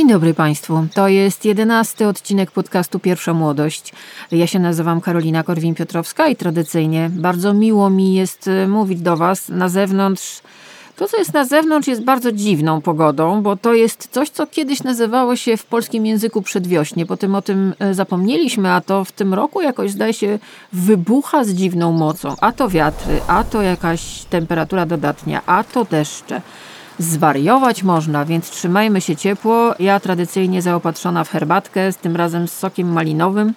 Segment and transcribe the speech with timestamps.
[0.00, 0.86] Dzień dobry Państwu.
[0.94, 3.92] To jest jedenasty odcinek podcastu Pierwsza Młodość.
[4.30, 9.48] Ja się nazywam Karolina Korwin-Piotrowska i tradycyjnie bardzo miło mi jest e, mówić do Was
[9.48, 10.40] na zewnątrz.
[10.96, 14.82] To, co jest na zewnątrz, jest bardzo dziwną pogodą, bo to jest coś, co kiedyś
[14.82, 17.06] nazywało się w polskim języku przedwiośnie.
[17.06, 20.38] Potem o tym e, zapomnieliśmy, a to w tym roku jakoś zdaje się
[20.72, 22.34] wybucha z dziwną mocą.
[22.40, 26.40] A to wiatry, a to jakaś temperatura dodatnia, a to deszcze
[27.02, 29.74] zwariować można, więc trzymajmy się ciepło.
[29.78, 33.54] Ja tradycyjnie zaopatrzona w herbatkę, z tym razem z sokiem malinowym.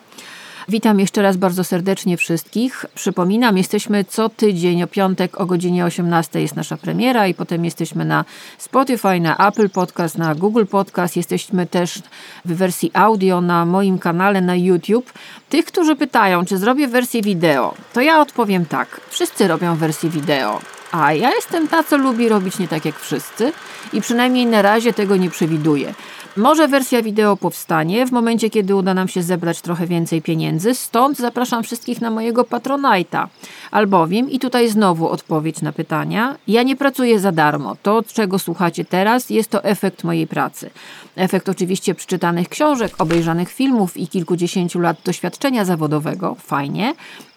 [0.70, 2.86] Witam jeszcze raz bardzo serdecznie wszystkich.
[2.96, 8.06] Przypominam, jesteśmy co tydzień o piątek o godzinie 18 jest nasza premiera i potem jesteśmy
[8.06, 8.26] na
[8.58, 11.16] Spotify, na Apple Podcast, na Google Podcast.
[11.16, 12.02] Jesteśmy też
[12.46, 15.14] w wersji audio na moim kanale na YouTube.
[15.50, 19.02] Tych, którzy pytają, czy zrobię wersję wideo, to ja odpowiem tak.
[19.10, 20.83] Wszyscy robią wersję wideo.
[20.94, 23.52] A ja jestem ta, co lubi robić nie tak jak wszyscy
[23.94, 25.94] i przynajmniej na razie tego nie przewiduję.
[26.38, 31.18] Może wersja wideo powstanie w momencie, kiedy uda nam się zebrać trochę więcej pieniędzy, stąd
[31.18, 33.27] zapraszam wszystkich na mojego Patronite'a.
[33.72, 37.76] Albowiem, i tutaj znowu odpowiedź na pytania, ja nie pracuję za darmo.
[37.84, 40.70] To, czego słuchacie teraz, jest to efekt mojej pracy.
[41.16, 46.36] Efekt oczywiście przeczytanych książek, obejrzanych filmów i kilkudziesięciu lat doświadczenia zawodowego.
[46.40, 46.94] Fajnie.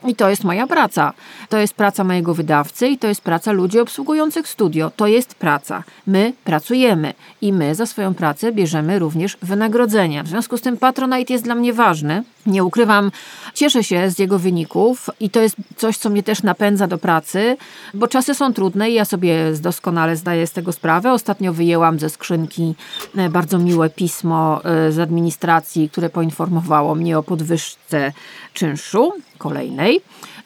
[0.07, 1.13] I to jest moja praca.
[1.49, 4.91] To jest praca mojego wydawcy i to jest praca ludzi obsługujących studio.
[4.97, 5.83] To jest praca.
[6.07, 10.23] My pracujemy i my za swoją pracę bierzemy również wynagrodzenia.
[10.23, 12.23] W związku z tym Patronite jest dla mnie ważny.
[12.47, 13.11] Nie ukrywam,
[13.55, 17.57] cieszę się z jego wyników i to jest coś, co mnie też napędza do pracy,
[17.95, 21.13] bo czasy są trudne i ja sobie doskonale zdaję z tego sprawę.
[21.13, 22.75] Ostatnio wyjęłam ze skrzynki
[23.17, 28.13] e, bardzo miłe pismo e, z administracji, które poinformowało mnie o podwyżce
[28.55, 30.01] czynszu kolejnej.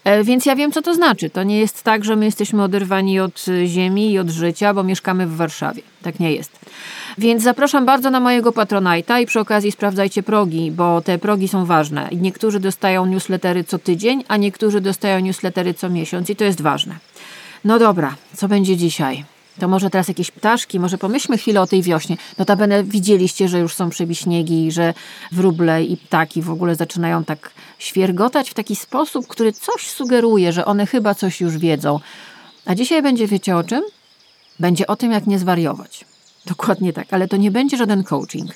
[0.04, 1.30] E, więc ja wiem, co to znaczy.
[1.30, 5.26] To nie jest tak, że my jesteśmy oderwani od ziemi i od życia, bo mieszkamy
[5.26, 5.82] w Warszawie.
[6.02, 6.58] Tak nie jest.
[7.18, 11.64] Więc zapraszam bardzo na mojego Patronite'a i przy okazji sprawdzajcie progi, bo te progi są
[11.64, 12.08] ważne.
[12.12, 16.94] Niektórzy dostają newslettery co tydzień, a niektórzy dostają newslettery co miesiąc i to jest ważne.
[17.64, 19.24] No dobra, co będzie dzisiaj?
[19.58, 22.16] To może teraz jakieś ptaszki, może pomyślmy chwilę o tej wiośnie.
[22.38, 24.94] Notabene widzieliście, że już są przebiśniegi, że
[25.33, 30.64] wróble i ptaki w ogóle zaczynają tak świergotać w taki sposób, który coś sugeruje, że
[30.64, 32.00] one chyba coś już wiedzą.
[32.66, 33.83] A dzisiaj będzie, wiecie o czym?
[34.60, 36.05] Będzie o tym, jak nie zwariować.
[36.46, 38.50] Dokładnie tak, ale to nie będzie żaden coaching,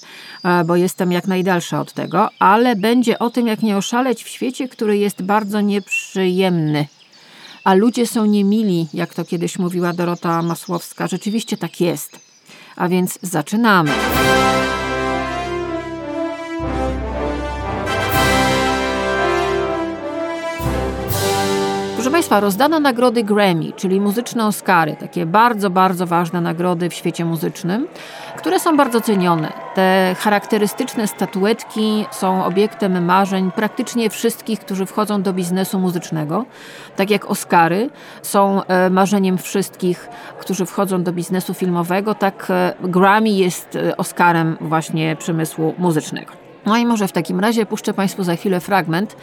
[0.67, 4.69] bo jestem jak najdalsza od tego, ale będzie o tym, jak nie oszaleć w świecie,
[4.69, 6.87] który jest bardzo nieprzyjemny.
[7.65, 11.07] A ludzie są niemili, jak to kiedyś mówiła Dorota Masłowska.
[11.07, 12.21] Rzeczywiście tak jest.
[12.77, 13.91] A więc zaczynamy.
[22.25, 27.89] Państwa, rozdano nagrody Grammy, czyli muzyczne Oscary, takie bardzo, bardzo ważne nagrody w świecie muzycznym,
[28.37, 29.53] które są bardzo cenione.
[29.75, 36.45] Te charakterystyczne statuetki są obiektem marzeń praktycznie wszystkich, którzy wchodzą do biznesu muzycznego.
[36.97, 37.91] Tak jak Oscary
[38.23, 40.09] są e, marzeniem wszystkich,
[40.39, 46.33] którzy wchodzą do biznesu filmowego, tak e, Grammy jest e, Oscarem właśnie przemysłu muzycznego.
[46.67, 49.17] No i może w takim razie puszczę Państwu za chwilę fragment,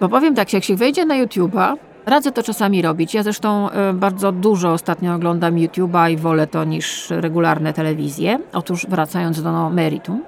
[0.00, 3.14] bo powiem tak, jak się wejdzie na YouTube'a, Radzę to czasami robić.
[3.14, 8.38] Ja zresztą e, bardzo dużo ostatnio oglądam YouTube'a i wolę to niż regularne telewizje.
[8.52, 10.22] Otóż wracając do meritum.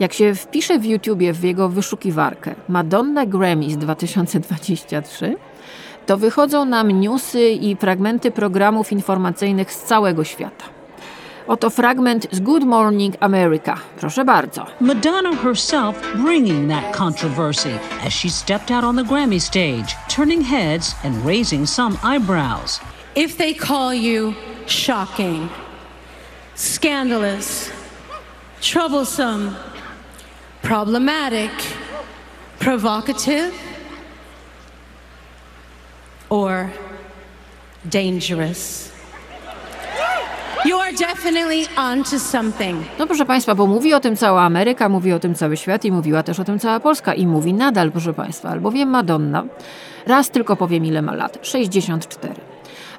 [0.00, 5.36] Jak się wpisze w YouTubie w jego wyszukiwarkę Madonna Grammys 2023,
[6.06, 10.79] to wychodzą nam newsy i fragmenty programów informacyjnych z całego świata.
[11.50, 13.76] Oto fragment z Good Morning America.
[14.00, 14.66] Proszę bardzo.
[14.80, 20.94] Madonna herself bringing that controversy as she stepped out on the Grammy stage, turning heads
[21.04, 22.80] and raising some eyebrows.
[23.16, 24.34] If they call you
[24.66, 25.48] shocking,
[26.54, 27.70] scandalous,
[28.60, 29.56] troublesome,
[30.62, 31.50] problematic,
[32.60, 33.52] provocative,
[36.28, 36.70] or
[37.88, 38.89] dangerous.
[40.64, 42.84] You are definitely onto something.
[42.98, 45.92] No proszę Państwa, bo mówi o tym cała Ameryka, mówi o tym cały świat i
[45.92, 49.44] mówiła też o tym cała Polska i mówi nadal, proszę Państwa, albowiem Madonna,
[50.06, 52.34] raz tylko powiem ile ma lat, 64.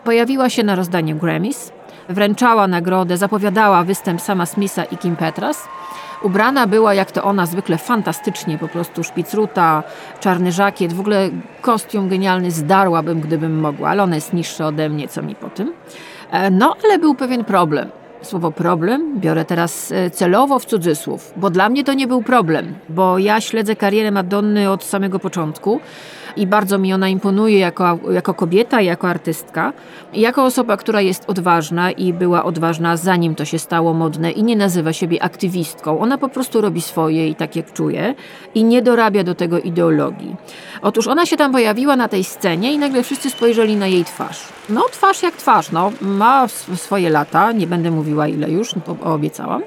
[0.03, 1.71] Pojawiła się na rozdaniu Grammys,
[2.09, 5.63] wręczała nagrodę, zapowiadała występ sama Smitha i Kim Petras.
[6.23, 9.83] Ubrana była, jak to ona, zwykle fantastycznie, po prostu szpicruta,
[10.19, 11.29] czarny żakiet, w ogóle
[11.61, 15.73] kostium genialny, zdarłabym, gdybym mogła, ale ona jest niższa ode mnie, co mi po tym.
[16.31, 17.89] E, no, ale był pewien problem.
[18.21, 22.75] Słowo problem biorę teraz e, celowo w cudzysłów, bo dla mnie to nie był problem,
[22.89, 25.79] bo ja śledzę karierę Madonny od samego początku.
[26.35, 29.73] I bardzo mi ona imponuje jako, jako kobieta, jako artystka,
[30.13, 34.55] jako osoba, która jest odważna i była odważna zanim to się stało modne i nie
[34.55, 35.99] nazywa siebie aktywistką.
[35.99, 38.15] Ona po prostu robi swoje i tak jak czuje
[38.55, 40.35] i nie dorabia do tego ideologii.
[40.81, 44.43] Otóż ona się tam pojawiła na tej scenie i nagle wszyscy spojrzeli na jej twarz.
[44.69, 49.61] No twarz jak twarz, no ma swoje lata, nie będę mówiła ile już, obiecałam.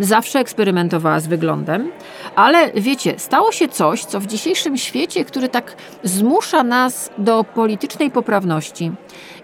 [0.00, 1.90] Zawsze eksperymentowała z wyglądem,
[2.36, 8.10] ale wiecie, stało się coś, co w dzisiejszym świecie, który tak zmusza nas do politycznej
[8.10, 8.92] poprawności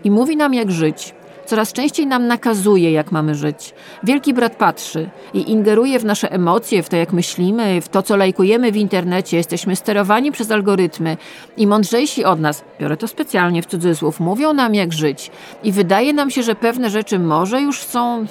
[0.04, 1.14] i mówi nam jak żyć,
[1.48, 3.74] coraz częściej nam nakazuje, jak mamy żyć.
[4.02, 8.16] Wielki brat patrzy i ingeruje w nasze emocje, w to, jak myślimy, w to, co
[8.16, 9.36] lajkujemy w internecie.
[9.36, 11.16] Jesteśmy sterowani przez algorytmy
[11.56, 15.30] i mądrzejsi od nas, biorę to specjalnie w cudzysłów, mówią nam, jak żyć.
[15.62, 18.26] I wydaje nam się, że pewne rzeczy może już są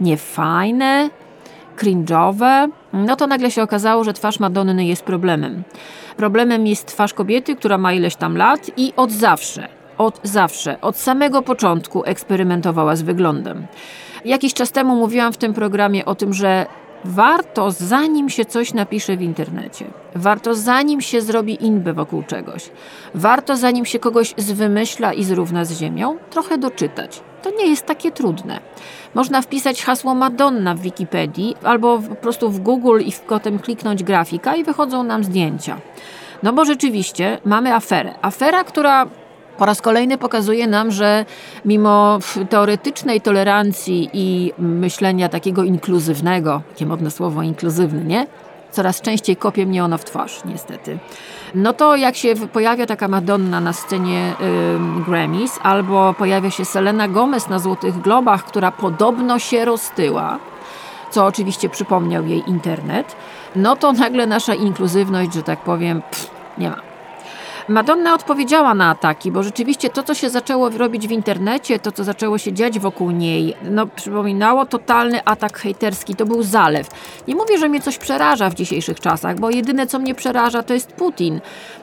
[0.00, 1.10] niefajne,
[1.76, 5.62] cringe'owe, no to nagle się okazało, że twarz Madonny jest problemem.
[6.16, 9.68] Problemem jest twarz kobiety, która ma ileś tam lat i od zawsze,
[9.98, 13.66] od zawsze, od samego początku eksperymentowała z wyglądem.
[14.24, 16.66] Jakiś czas temu mówiłam w tym programie o tym, że
[17.04, 19.84] warto, zanim się coś napisze w internecie,
[20.14, 22.70] warto, zanim się zrobi inby wokół czegoś,
[23.14, 27.22] warto, zanim się kogoś zwymyśla i zrówna z ziemią, trochę doczytać.
[27.44, 28.60] To nie jest takie trudne.
[29.14, 34.56] Można wpisać hasło Madonna w Wikipedii albo po prostu w Google i potem kliknąć grafika
[34.56, 35.80] i wychodzą nam zdjęcia.
[36.42, 38.14] No bo rzeczywiście mamy aferę.
[38.22, 39.06] Afera, która
[39.58, 41.24] po raz kolejny pokazuje nam, że
[41.64, 42.18] mimo
[42.50, 48.26] teoretycznej tolerancji i myślenia takiego inkluzywnego, takie modne słowo inkluzywny, nie?
[48.70, 50.98] Coraz częściej kopie mnie ono w twarz, niestety.
[51.54, 54.34] No to jak się pojawia taka Madonna na scenie
[55.00, 60.38] y, Grammys, albo pojawia się Selena Gomez na Złotych Globach, która podobno się roztyła,
[61.10, 63.16] co oczywiście przypomniał jej internet,
[63.56, 66.93] no to nagle nasza inkluzywność, że tak powiem, pff, nie ma.
[67.68, 72.04] Madonna odpowiedziała na ataki, bo rzeczywiście to, co się zaczęło robić w internecie, to, co
[72.04, 76.16] zaczęło się dziać wokół niej, no przypominało totalny atak hejterski.
[76.16, 76.88] To był zalew.
[77.28, 80.74] Nie mówię, że mnie coś przeraża w dzisiejszych czasach, bo jedyne, co mnie przeraża, to
[80.74, 81.40] jest Putin.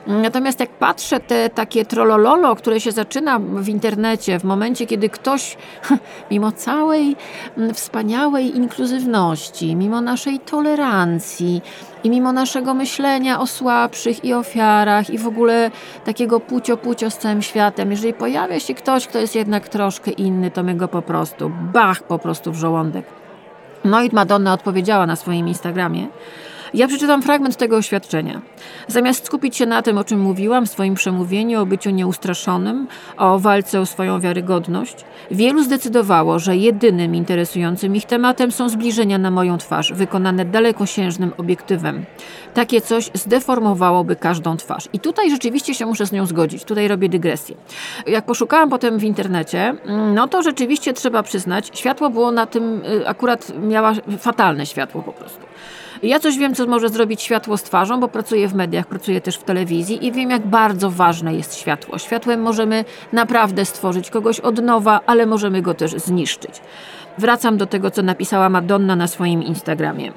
[0.07, 5.57] Natomiast jak patrzę te takie trollololo, które się zaczyna w internecie, w momencie, kiedy ktoś,
[6.31, 7.15] mimo całej
[7.57, 11.61] mm, wspaniałej inkluzywności, mimo naszej tolerancji,
[12.03, 15.71] i mimo naszego myślenia o słabszych i ofiarach i w ogóle
[16.05, 20.63] takiego pucio-pucio z całym światem, jeżeli pojawia się ktoś, kto jest jednak troszkę inny, to
[20.63, 23.05] my go po prostu, bach, po prostu w żołądek.
[23.85, 26.07] No i Madonna odpowiedziała na swoim Instagramie,
[26.73, 28.41] ja przeczytam fragment tego oświadczenia.
[28.87, 32.87] Zamiast skupić się na tym, o czym mówiłam w swoim przemówieniu, o byciu nieustraszonym,
[33.17, 39.31] o walce o swoją wiarygodność, wielu zdecydowało, że jedynym interesującym ich tematem są zbliżenia na
[39.31, 42.05] moją twarz, wykonane dalekosiężnym obiektywem.
[42.53, 44.89] Takie coś zdeformowałoby każdą twarz.
[44.93, 46.63] I tutaj rzeczywiście się muszę z nią zgodzić.
[46.63, 47.55] Tutaj robię dygresję.
[48.07, 49.75] Jak poszukałam potem w internecie,
[50.13, 55.13] no to rzeczywiście trzeba przyznać, światło było na tym, y, akurat miała fatalne światło po
[55.13, 55.41] prostu.
[56.03, 59.37] Ja coś wiem, co może zrobić światło z twarzą, bo pracuję w mediach, pracuję też
[59.37, 61.97] w telewizji i wiem, jak bardzo ważne jest światło.
[61.97, 66.61] Światłem możemy naprawdę stworzyć kogoś od nowa, ale możemy go też zniszczyć.
[67.17, 70.11] Wracam do tego, co napisała Madonna na swoim Instagramie.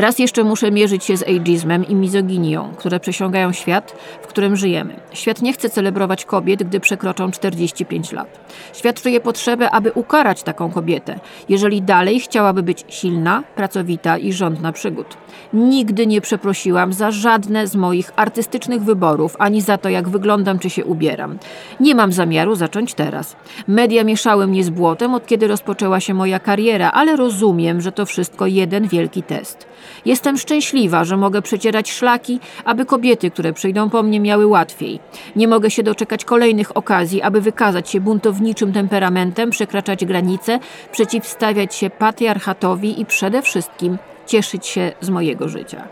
[0.00, 5.00] Raz jeszcze muszę mierzyć się z ageizmem i mizoginią, które przesiągają świat, w którym żyjemy.
[5.12, 8.40] Świat nie chce celebrować kobiet, gdy przekroczą 45 lat.
[8.72, 14.72] Świat czuje potrzebę, aby ukarać taką kobietę, jeżeli dalej chciałaby być silna, pracowita i żądna
[14.72, 15.16] przygód.
[15.52, 20.70] Nigdy nie przeprosiłam za żadne z moich artystycznych wyborów, ani za to, jak wyglądam czy
[20.70, 21.38] się ubieram.
[21.80, 23.36] Nie mam zamiaru zacząć teraz.
[23.68, 28.06] Media mieszały mnie z błotem, od kiedy rozpoczęła się moja kariera, ale rozumiem, że to
[28.06, 29.66] wszystko jeden wielki test.
[30.04, 35.00] Jestem szczęśliwa, że mogę przecierać szlaki, aby kobiety, które przyjdą po mnie, miały łatwiej.
[35.36, 40.58] Nie mogę się doczekać kolejnych okazji, aby wykazać się buntowniczym temperamentem, przekraczać granice,
[40.92, 43.98] przeciwstawiać się patriarchatowi i przede wszystkim
[44.30, 45.88] cieszyć się z mojego życia.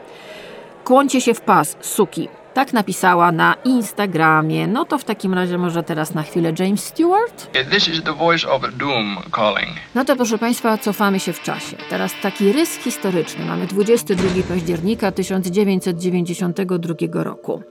[0.84, 2.28] Kłoncie się w pas, suki.
[2.54, 4.66] Tak napisała na Instagramie.
[4.66, 7.50] No to w takim razie może teraz na chwilę James Stewart.
[7.70, 9.72] This is the voice of doom calling.
[9.94, 11.76] No to proszę Państwa, cofamy się w czasie.
[11.90, 13.44] Teraz taki rys historyczny.
[13.44, 17.62] Mamy 22 października 1992 roku.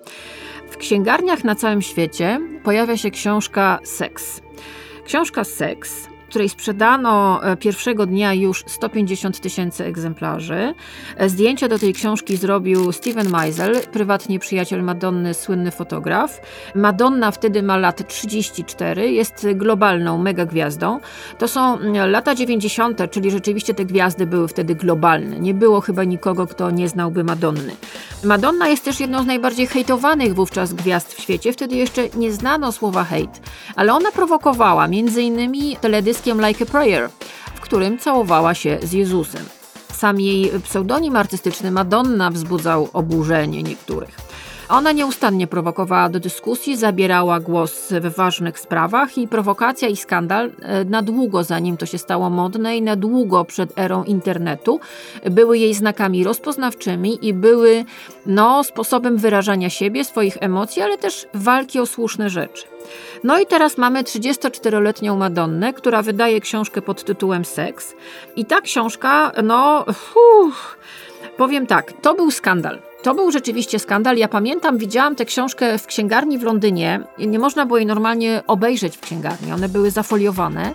[0.70, 4.42] W księgarniach na całym świecie pojawia się książka Seks.
[5.06, 10.74] Książka Seks której sprzedano e, pierwszego dnia już 150 tysięcy egzemplarzy.
[11.18, 16.42] E, zdjęcia do tej książki zrobił Steven Meisel, prywatnie przyjaciel Madonny, słynny fotograf.
[16.76, 21.00] Madonna wtedy ma lat 34, jest globalną megagwiazdą.
[21.38, 25.40] To są mm, lata 90., czyli rzeczywiście te gwiazdy były wtedy globalne.
[25.40, 27.76] Nie było chyba nikogo, kto nie znałby Madonny.
[28.24, 31.54] Madonna jest też jedną z najbardziej hejtowanych wówczas gwiazd w świecie.
[31.54, 33.42] Wtedy jeszcze nie znano słowa hejt,
[33.76, 35.78] ale ona prowokowała między innymi
[36.22, 37.10] teledyskiem Like a Prayer,
[37.56, 39.46] w którym całowała się z Jezusem.
[39.94, 44.18] Sam jej pseudonim artystyczny Madonna wzbudzał oburzenie niektórych.
[44.70, 50.86] Ona nieustannie prowokowała do dyskusji, zabierała głos w ważnych sprawach i prowokacja i skandal e,
[50.86, 54.80] na długo zanim to się stało modne i na długo przed erą internetu
[55.32, 57.86] były jej znakami rozpoznawczymi i były
[58.26, 62.64] no, sposobem wyrażania siebie, swoich emocji, ale też walki o słuszne rzeczy.
[63.24, 67.94] No i teraz mamy 34-letnią Madonnę, która wydaje książkę pod tytułem Seks.
[68.36, 69.86] I ta książka, no,
[70.46, 70.78] uff,
[71.38, 72.80] powiem tak, to był skandal.
[73.04, 74.18] To był rzeczywiście skandal.
[74.18, 77.00] Ja pamiętam, widziałam tę książkę w księgarni w Londynie.
[77.20, 79.52] Nie można było jej normalnie obejrzeć w księgarni.
[79.54, 80.74] One były zafoliowane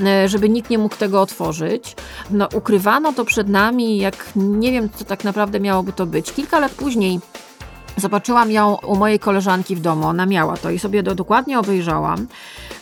[0.00, 1.96] e, żeby nikt nie mógł tego otworzyć.
[2.30, 6.32] No, ukrywano to przed nami, jak nie wiem, co tak naprawdę miałoby to być.
[6.32, 7.20] Kilka lat później
[7.96, 10.06] zobaczyłam ją u mojej koleżanki w domu.
[10.06, 12.26] Ona miała to i sobie dokładnie obejrzałam.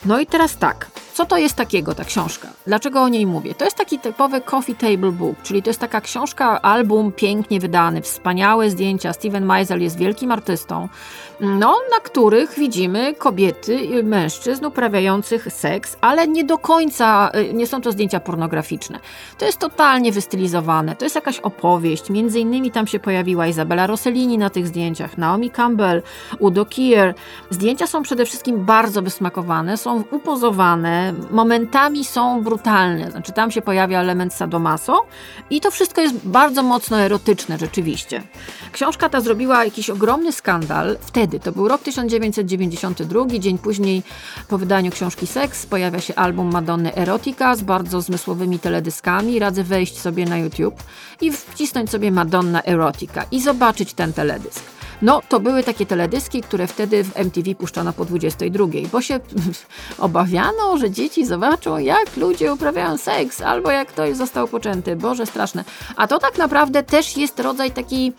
[0.04, 0.90] No i teraz tak.
[1.14, 2.49] Co to jest takiego, ta książka?
[2.66, 3.54] Dlaczego o niej mówię?
[3.54, 8.02] To jest taki typowy coffee table book, czyli to jest taka książka, album pięknie wydany,
[8.02, 9.12] wspaniałe zdjęcia.
[9.12, 10.88] Steven Meisel jest wielkim artystą,
[11.40, 17.66] no, na których widzimy kobiety i mężczyzn uprawiających seks, ale nie do końca, y, nie
[17.66, 18.99] są to zdjęcia pornograficzne.
[19.38, 22.11] To jest totalnie wystylizowane, to jest jakaś opowieść.
[22.11, 26.02] Między innymi tam się pojawiła Izabela Rossellini na tych zdjęciach, Naomi Campbell,
[26.38, 27.14] Udo Kier.
[27.50, 34.00] Zdjęcia są przede wszystkim bardzo wysmakowane, są upozowane, momentami są brutalne, znaczy tam się pojawia
[34.00, 35.06] element sadomaso
[35.50, 38.23] i to wszystko jest bardzo mocno erotyczne rzeczywiście.
[38.73, 41.40] Książka ta zrobiła jakiś ogromny skandal wtedy.
[41.40, 44.02] To był rok 1992, dzień później
[44.49, 49.38] po wydaniu książki Seks pojawia się album Madonny Erotica z bardzo zmysłowymi teledyskami.
[49.38, 50.82] Radzę wejść sobie na YouTube
[51.21, 54.82] i wcisnąć sobie Madonna Erotica i zobaczyć ten teledysk.
[55.02, 59.21] No, to były takie teledyski, które wtedy w MTV puszczano po 22, bo się
[59.99, 64.97] obawiano, że dzieci zobaczą, jak ludzie uprawiają seks, albo jak ktoś został poczęty.
[64.97, 65.64] Boże, straszne.
[65.97, 68.12] A to tak naprawdę też jest rodzaj takiej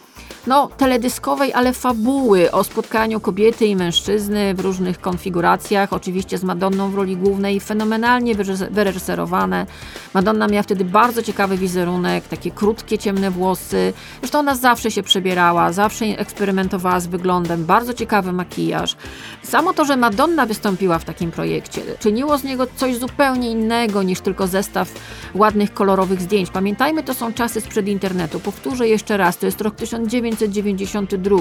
[0.47, 6.91] no, teledyskowej, ale fabuły o spotkaniu kobiety i mężczyzny w różnych konfiguracjach, oczywiście z Madonną
[6.91, 8.35] w roli głównej, fenomenalnie
[8.71, 9.65] wyreżyserowane.
[10.13, 13.93] Madonna miała wtedy bardzo ciekawy wizerunek, takie krótkie, ciemne włosy.
[14.19, 18.95] Zresztą ona zawsze się przebierała, zawsze eksperymentowała z wyglądem, bardzo ciekawy makijaż.
[19.43, 24.19] Samo to, że Madonna wystąpiła w takim projekcie, czyniło z niego coś zupełnie innego niż
[24.19, 24.89] tylko zestaw
[25.35, 26.49] ładnych, kolorowych zdjęć.
[26.49, 28.39] Pamiętajmy, to są czasy sprzed internetu.
[28.39, 31.37] Powtórzę jeszcze raz, to jest rok 1900 1992.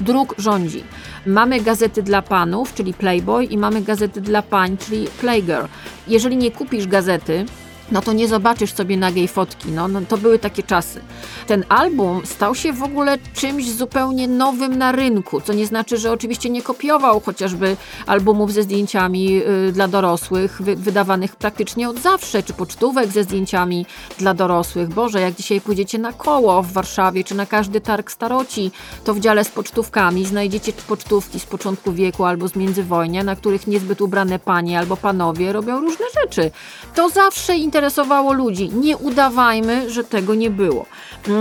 [0.00, 0.84] Druk rządzi.
[1.26, 5.66] Mamy gazety dla panów, czyli Playboy, i mamy gazety dla pań, czyli Playgirl.
[6.08, 7.46] Jeżeli nie kupisz gazety,
[7.92, 9.68] no to nie zobaczysz sobie nagiej fotki.
[9.70, 11.00] No, no, to były takie czasy.
[11.46, 16.12] Ten album stał się w ogóle czymś zupełnie nowym na rynku, co nie znaczy, że
[16.12, 17.76] oczywiście nie kopiował chociażby
[18.06, 23.86] albumów ze zdjęciami y, dla dorosłych, wy, wydawanych praktycznie od zawsze, czy pocztówek ze zdjęciami
[24.18, 24.88] dla dorosłych.
[24.88, 28.70] Boże, jak dzisiaj pójdziecie na koło w Warszawie, czy na każdy targ staroci,
[29.04, 33.66] to w dziale z pocztówkami znajdziecie pocztówki z początku wieku albo z międzywojnia, na których
[33.66, 36.50] niezbyt ubrane panie albo panowie robią różne rzeczy.
[36.94, 38.70] To zawsze interesuje interesowało ludzi.
[38.74, 40.86] Nie udawajmy, że tego nie było.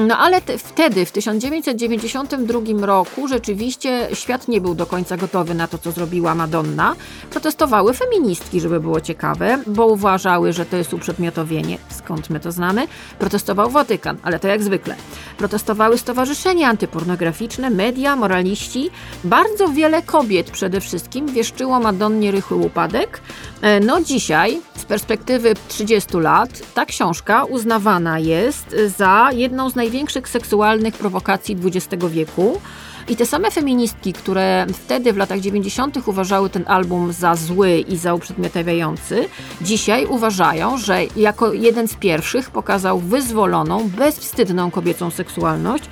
[0.08, 5.68] No ale te, wtedy, w 1992 roku, rzeczywiście świat nie był do końca gotowy na
[5.68, 6.96] to, co zrobiła Madonna.
[7.30, 11.78] Protestowały feministki, żeby było ciekawe, bo uważały, że to jest uprzedmiotowienie.
[11.90, 12.88] Skąd my to znamy?
[13.20, 14.96] Protestował Watykan, ale to jak zwykle.
[15.38, 18.90] Protestowały stowarzyszenia antypornograficzne, media, moraliści.
[19.24, 23.22] Bardzo wiele kobiet przede wszystkim wieszczyło Madonnie rychły upadek.
[23.62, 29.76] E, no dzisiaj, z perspektywy 30 lat, lat ta książka uznawana jest za jedną z
[29.76, 32.62] największych seksualnych prowokacji XX wieku.
[33.10, 36.08] I te same feministki, które wtedy w latach 90.
[36.08, 39.30] uważały ten album za zły i za uprzedmiotawiający,
[39.62, 45.84] dzisiaj uważają, że jako jeden z pierwszych pokazał wyzwoloną, bezwstydną kobiecą seksualność,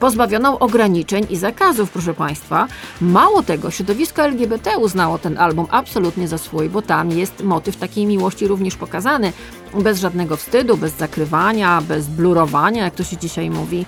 [0.00, 2.68] pozbawioną ograniczeń i zakazów, proszę Państwa.
[3.00, 8.06] Mało tego, środowisko LGBT uznało ten album absolutnie za swój, bo tam jest motyw takiej
[8.06, 9.32] miłości również pokazany,
[9.82, 13.86] bez żadnego wstydu, bez zakrywania, bez blurowania, jak to się dzisiaj mówi.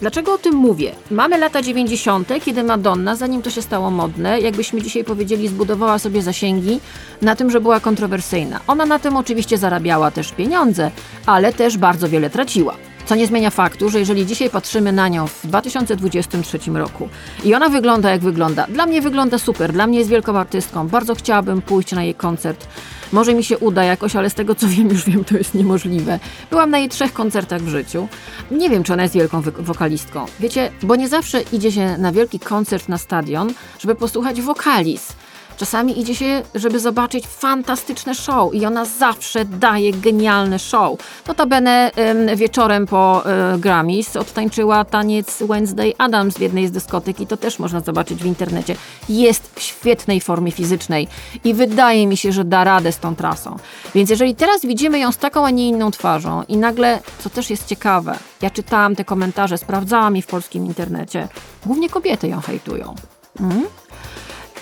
[0.00, 0.92] Dlaczego o tym mówię?
[1.10, 6.22] Mamy lata 90., kiedy Madonna, zanim to się stało modne, jakbyśmy dzisiaj powiedzieli, zbudowała sobie
[6.22, 6.80] zasięgi
[7.22, 8.60] na tym, że była kontrowersyjna.
[8.66, 10.90] Ona na tym oczywiście zarabiała też pieniądze,
[11.26, 12.74] ale też bardzo wiele traciła.
[13.08, 17.08] Co nie zmienia faktu, że jeżeli dzisiaj patrzymy na nią w 2023 roku
[17.44, 21.14] i ona wygląda jak wygląda, dla mnie wygląda super, dla mnie jest wielką artystką, bardzo
[21.14, 22.66] chciałabym pójść na jej koncert.
[23.12, 26.18] Może mi się uda jakoś, ale z tego co wiem, już wiem, to jest niemożliwe.
[26.50, 28.08] Byłam na jej trzech koncertach w życiu.
[28.50, 30.26] Nie wiem, czy ona jest wielką wokalistką.
[30.40, 35.12] Wiecie, bo nie zawsze idzie się na wielki koncert na stadion, żeby posłuchać wokaliz.
[35.58, 40.98] Czasami idzie się, żeby zobaczyć fantastyczne show i ona zawsze daje genialne show.
[41.28, 41.90] Notabene
[42.36, 43.22] wieczorem po
[43.54, 48.22] y, Grammys odtańczyła taniec Wednesday Adams w jednej z dyskotek i to też można zobaczyć
[48.22, 48.76] w internecie.
[49.08, 51.08] Jest w świetnej formie fizycznej
[51.44, 53.56] i wydaje mi się, że da radę z tą trasą.
[53.94, 57.50] Więc jeżeli teraz widzimy ją z taką, a nie inną twarzą i nagle, co też
[57.50, 61.28] jest ciekawe, ja czytałam te komentarze, sprawdzałam je w polskim internecie,
[61.66, 62.94] głównie kobiety ją hejtują.
[63.40, 63.66] Mm?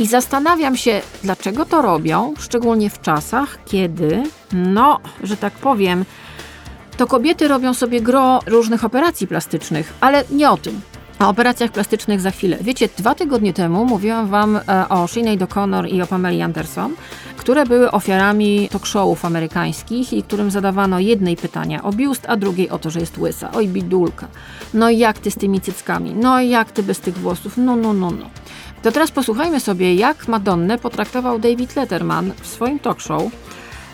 [0.01, 4.23] I zastanawiam się, dlaczego to robią, szczególnie w czasach, kiedy,
[4.53, 6.05] no, że tak powiem,
[6.97, 10.81] to kobiety robią sobie gro różnych operacji plastycznych, ale nie o tym.
[11.21, 12.57] O operacjach plastycznych za chwilę.
[12.61, 16.95] Wiecie, dwa tygodnie temu mówiłam Wam e, o Sinead O'Connor i o Pameli Anderson,
[17.37, 22.71] które były ofiarami talk showów amerykańskich i którym zadawano jednej pytania o biust, a drugiej
[22.71, 23.51] o to, że jest łysa.
[23.55, 24.29] Oj, bidulka.
[24.75, 26.15] No jak ty z tymi cyckami?
[26.15, 27.57] No jak ty bez tych włosów?
[27.57, 28.27] No, no, no, no.
[28.83, 33.23] To teraz posłuchajmy sobie, jak Madonnę potraktował David Letterman w swoim talk show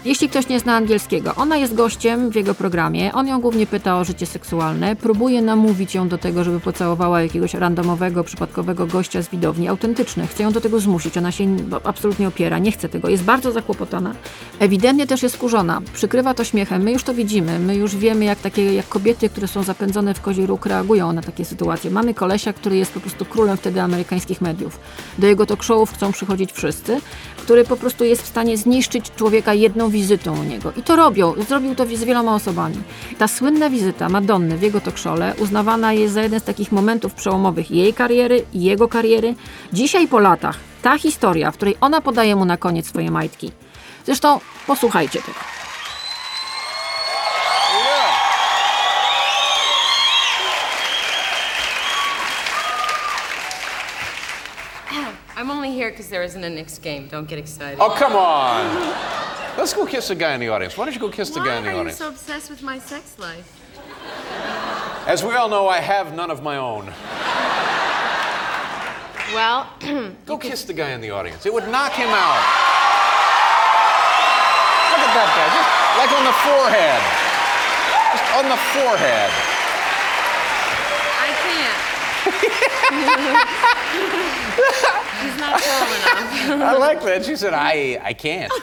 [0.05, 3.99] jeśli ktoś nie zna angielskiego, ona jest gościem w jego programie, on ją głównie pyta
[3.99, 9.29] o życie seksualne, próbuje namówić ją do tego, żeby pocałowała jakiegoś randomowego, przypadkowego gościa z
[9.29, 13.23] widowni, autentyczny, chce ją do tego zmusić, ona się absolutnie opiera, nie chce tego, jest
[13.23, 14.15] bardzo zakłopotana.
[14.59, 18.39] Ewidentnie też jest skurzona, przykrywa to śmiechem, my już to widzimy, my już wiemy jak
[18.39, 21.91] takie, jak kobiety, które są zapędzone w kozi róg reagują na takie sytuacje.
[21.91, 24.81] Mamy kolesia, który jest po prostu królem wtedy amerykańskich mediów.
[25.19, 27.01] Do jego talk showów chcą przychodzić wszyscy,
[27.37, 30.73] który po prostu jest w stanie zniszczyć człowieka jedną wizytą u niego.
[30.77, 31.35] I to robią.
[31.49, 32.77] Zrobił to z wieloma osobami.
[33.19, 37.71] Ta słynna wizyta Madonny w jego tokrzole uznawana jest za jeden z takich momentów przełomowych
[37.71, 39.35] jej kariery i jego kariery.
[39.73, 43.53] Dzisiaj po latach ta historia, w której ona podaje mu na koniec swoje majtki.
[44.07, 45.39] Zresztą posłuchajcie tego.
[55.37, 57.09] I'm only here because there isn't a Knicks game.
[57.11, 57.79] Don't get excited.
[57.81, 58.93] Oh, come on.
[59.57, 60.77] Let's go kiss the guy in the audience.
[60.79, 62.01] Why don't you go kiss the guy in the audience?
[62.01, 63.47] Why are you so obsessed with my sex life?
[65.07, 66.87] As we all know, I have none of my own.
[69.35, 69.67] Well,
[70.27, 71.45] Go kiss the guy in the audience.
[71.47, 72.43] It would knock him out.
[74.93, 77.03] Look at that guy, just like on the forehead.
[78.13, 79.31] Just on the forehead.
[81.21, 81.29] I
[84.93, 84.99] can't.
[85.23, 86.69] He's not tall enough.
[86.75, 87.25] I like that.
[87.25, 88.53] She said, I, I can't.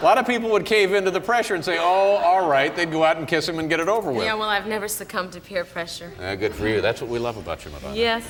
[0.00, 2.74] A lot of people would cave into the pressure and say, oh, all right.
[2.76, 4.24] They'd go out and kiss him and get it over with.
[4.24, 6.12] Yeah, well, I've never succumbed to peer pressure.
[6.20, 6.82] Uh, good for you.
[6.82, 7.96] That's what we love about you, Madonna.
[7.96, 8.26] Yes.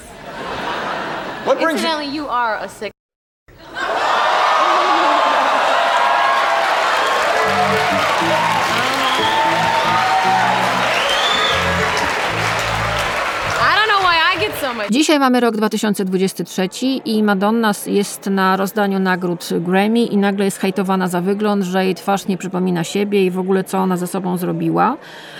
[1.46, 2.00] What brings you?
[2.02, 2.93] You are a sick.
[14.90, 16.68] Dzisiaj mamy rok 2023
[17.04, 21.94] i Madonna jest na rozdaniu nagród Grammy i nagle jest hejtowana za wygląd, że jej
[21.94, 24.96] twarz nie przypomina siebie i w ogóle co ona ze sobą zrobiła.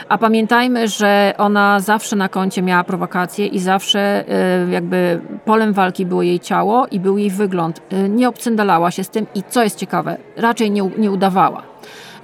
[0.09, 6.07] A pamiętajmy, że ona zawsze na koncie miała prowokacje i zawsze e, jakby polem walki
[6.07, 7.83] było jej ciało i był jej wygląd.
[7.90, 11.62] E, Nie obcyndalała się z tym i co jest ciekawe, raczej nie, nie udawała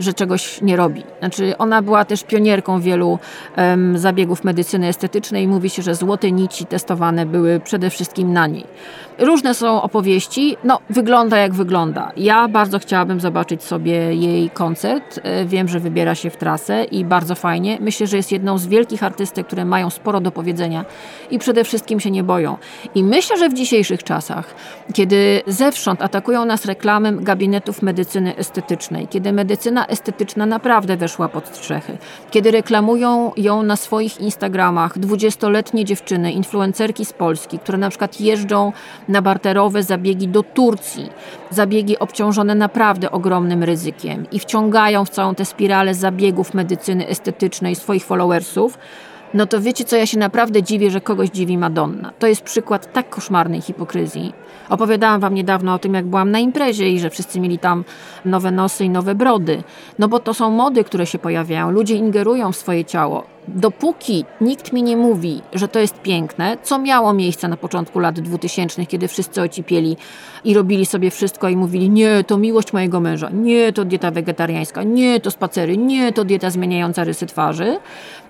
[0.00, 1.04] że czegoś nie robi.
[1.18, 3.18] Znaczy, ona była też pionierką wielu
[3.56, 5.48] em, zabiegów medycyny estetycznej.
[5.48, 8.64] Mówi się, że złote nici testowane były przede wszystkim na niej.
[9.18, 10.56] Różne są opowieści.
[10.64, 12.12] No, wygląda jak wygląda.
[12.16, 15.20] Ja bardzo chciałabym zobaczyć sobie jej koncert.
[15.22, 17.78] E, Wiem, że wybiera się w trasę i bardzo fajnie.
[17.80, 20.84] Myślę, że jest jedną z wielkich artystek, które mają sporo do powiedzenia
[21.30, 22.56] i przede wszystkim się nie boją.
[22.94, 24.54] I myślę, że w dzisiejszych czasach,
[24.94, 31.98] kiedy zewsząd atakują nas reklamy gabinetów medycyny estetycznej, kiedy medycyna estetyczna naprawdę weszła pod strzechy,
[32.31, 38.72] kiedy reklamują ją na swoich Instagramach dwudziestoletnie dziewczyny, influencerki z Polski, które na przykład jeżdżą
[39.09, 41.11] na barterowe zabiegi do Turcji,
[41.50, 48.05] zabiegi obciążone naprawdę ogromnym ryzykiem i wciągają w całą tę spiralę zabiegów medycyny estetycznej swoich
[48.05, 48.79] followersów,
[49.35, 52.12] no to wiecie co, ja się naprawdę dziwię, że kogoś dziwi Madonna.
[52.18, 54.33] To jest przykład tak koszmarnej hipokryzji.
[54.70, 57.85] Opowiadałam wam niedawno o tym, jak byłam na imprezie i że wszyscy mieli tam
[58.24, 59.62] nowe nosy i nowe brody.
[59.98, 61.70] No bo to są mody, które się pojawiają.
[61.70, 63.24] Ludzie ingerują w swoje ciało.
[63.48, 68.20] Dopóki nikt mi nie mówi, że to jest piękne, co miało miejsce na początku lat
[68.20, 69.96] 2000, kiedy wszyscy ocipieli
[70.44, 74.83] i robili sobie wszystko i mówili: Nie, to miłość mojego męża, nie, to dieta wegetariańska,
[74.83, 77.79] nie, to spacery, nie, to dieta zmieniająca rysy twarzy,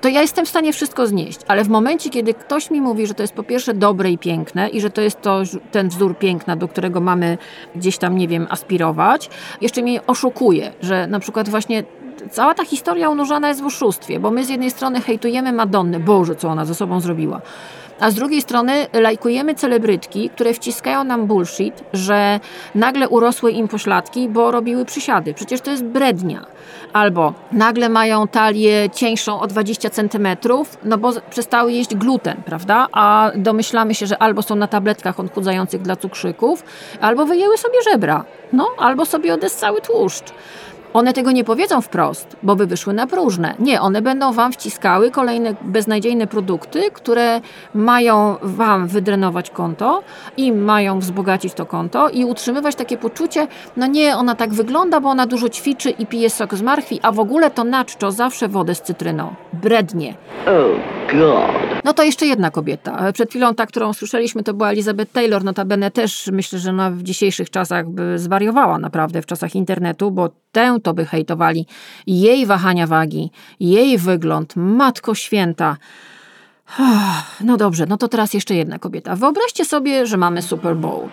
[0.01, 1.41] to ja jestem w stanie wszystko znieść.
[1.49, 4.69] Ale w momencie, kiedy ktoś mi mówi, że to jest po pierwsze dobre i piękne
[4.69, 7.39] i że to jest to, ten wzór piękna, do którego mamy
[7.75, 11.85] gdzieś tam, nie wiem, aspirować, jeszcze mnie oszukuje, że na przykład właśnie
[12.31, 16.35] cała ta historia unurzana jest w oszustwie, bo my z jednej strony hejtujemy Madonnę, Boże,
[16.35, 17.41] co ona ze sobą zrobiła,
[18.01, 22.41] a z drugiej strony lajkujemy celebrytki, które wciskają nam bullshit, że
[22.75, 25.35] nagle urosły im pośladki, bo robiły przysiady.
[25.35, 26.47] Przecież to jest brednia.
[26.93, 32.87] Albo nagle mają talię cieńszą o 20 centymetrów, no bo przestały jeść gluten, prawda?
[32.93, 36.65] A domyślamy się, że albo są na tabletkach odchudzających dla cukrzyków,
[37.01, 40.33] albo wyjęły sobie żebra, no, albo sobie odessały tłuszcz.
[40.95, 43.55] One tego nie powiedzą wprost, bo by wyszły na próżne.
[43.59, 47.41] Nie, one będą wam wciskały kolejne beznadziejne produkty, które
[47.75, 50.03] mają wam wydrenować konto
[50.37, 55.09] i mają wzbogacić to konto i utrzymywać takie poczucie, no nie, ona tak wygląda, bo
[55.09, 58.75] ona dużo ćwiczy i pije sok z marchwi, a w ogóle to naczczo zawsze wodę
[58.75, 59.35] z cytryną.
[59.53, 60.15] Brednie.
[61.85, 63.13] No to jeszcze jedna kobieta.
[63.13, 65.45] Przed chwilą ta, którą słyszeliśmy, to była Elizabeth Taylor.
[65.45, 70.29] Notabene też myślę, że ona w dzisiejszych czasach by zwariowała naprawdę w czasach internetu, bo
[70.53, 71.67] tę to by hejtowali.
[72.07, 75.77] Jej wahania wagi, jej wygląd, matko święta.
[77.41, 79.17] No dobrze, no to teraz jeszcze jedna kobieta.
[79.17, 81.09] Wyobraźcie sobie, że mamy Super Bowl.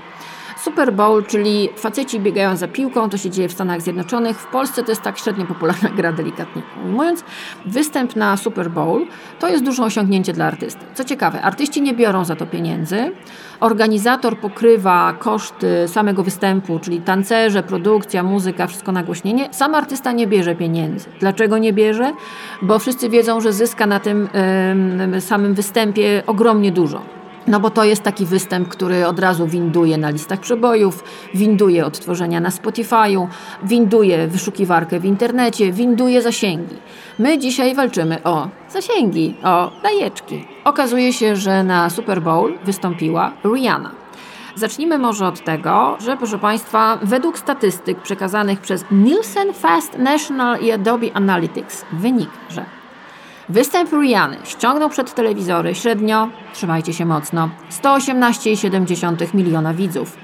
[0.68, 4.40] Super Bowl, czyli faceci biegają za piłką, to się dzieje w Stanach Zjednoczonych.
[4.40, 7.24] W Polsce to jest tak średnio popularna gra, delikatnie ujmując.
[7.66, 9.06] Występ na Super Bowl
[9.40, 10.86] to jest duże osiągnięcie dla artysty.
[10.94, 13.12] Co ciekawe, artyści nie biorą za to pieniędzy.
[13.60, 19.50] Organizator pokrywa koszty samego występu, czyli tancerze, produkcja, muzyka, wszystko nagłośnienie.
[19.52, 21.10] Sam artysta nie bierze pieniędzy.
[21.20, 22.14] Dlaczego nie bierze?
[22.62, 24.30] Bo wszyscy wiedzą, że zyska na tym
[25.20, 27.17] samym występie ogromnie dużo.
[27.48, 32.40] No bo to jest taki występ, który od razu winduje na listach przebojów, winduje odtworzenia
[32.40, 33.28] na Spotify'u,
[33.64, 36.76] winduje wyszukiwarkę w internecie, winduje zasięgi.
[37.20, 40.46] My dzisiaj walczymy o zasięgi, o lajeczki.
[40.64, 43.92] Okazuje się, że na Super Bowl wystąpiła Rihanna.
[44.56, 50.72] Zacznijmy może od tego, że proszę Państwa, według statystyk przekazanych przez Nielsen Fast National i
[50.72, 52.77] Adobe Analytics wynika, że
[53.50, 57.50] Występ Riany ściągnął przed telewizory średnio, trzymajcie się mocno,
[57.84, 60.18] 118,7 miliona widzów,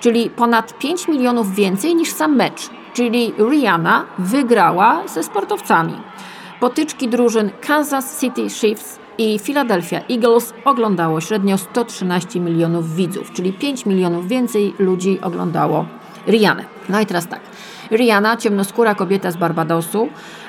[0.00, 5.94] czyli ponad 5 milionów więcej niż sam mecz, czyli Rihanna wygrała ze sportowcami.
[6.60, 13.86] Potyczki drużyn Kansas City Chiefs i Philadelphia Eagles oglądało średnio 113 milionów widzów, czyli 5
[13.86, 15.86] milionów więcej ludzi oglądało
[16.26, 16.64] Rihanę.
[16.88, 17.40] No i teraz tak.
[17.90, 20.08] Rihanna, ciemnoskóra kobieta z Barbadosu,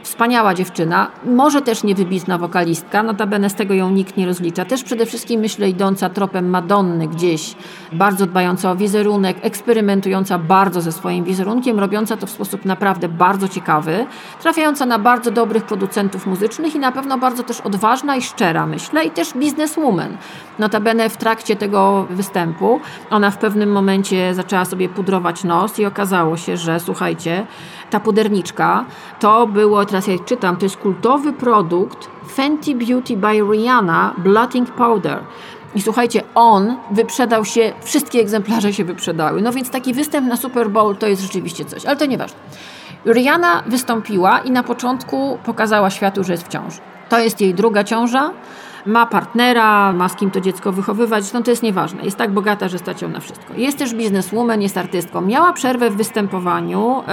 [0.10, 4.66] wspaniała dziewczyna, może też niewybitna wokalistka, notabene z tego ją nikt nie rozlicza.
[4.66, 7.56] Też przede wszystkim, myślę, idąca tropem Madonny gdzieś,
[7.92, 13.48] bardzo dbająca o wizerunek, eksperymentująca bardzo ze swoim wizerunkiem, robiąca to w sposób naprawdę bardzo
[13.48, 14.06] ciekawy,
[14.42, 19.06] trafiająca na bardzo dobrych producentów muzycznych i na pewno bardzo też odważna i szczera, myślę,
[19.06, 20.18] i też bizneswoman.
[20.60, 26.38] Notabene w trakcie tego występu ona w pewnym momencie zaczęła sobie pudrować nos i okazało
[26.38, 27.46] się, że słuchajcie,
[27.90, 28.86] ta puderniczka
[29.20, 35.20] to było, teraz ja czytam, to jest kultowy produkt Fenty Beauty by Rihanna Blotting Powder.
[35.76, 39.42] I słuchajcie, on wyprzedał się, wszystkie egzemplarze się wyprzedały.
[39.42, 42.38] No więc taki występ na Super Bowl to jest rzeczywiście coś, ale to nieważne.
[43.06, 46.80] Rihanna wystąpiła i na początku pokazała światu, że jest w ciąży.
[47.10, 48.32] To jest jej druga ciąża
[48.86, 52.04] ma partnera, ma z kim to dziecko wychowywać, no to jest nieważne.
[52.04, 53.54] Jest tak bogata, że stać ją na wszystko.
[53.58, 55.22] Jest też bizneswoman, jest artystką.
[55.22, 57.04] Miała przerwę w występowaniu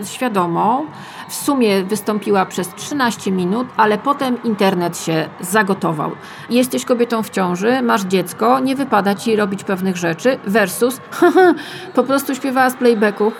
[0.00, 0.86] e, świadomą.
[1.28, 6.10] W sumie wystąpiła przez 13 minut, ale potem internet się zagotował.
[6.50, 11.00] Jesteś kobietą w ciąży, masz dziecko, nie wypada ci robić pewnych rzeczy versus
[11.94, 13.32] po prostu śpiewała z playbacku,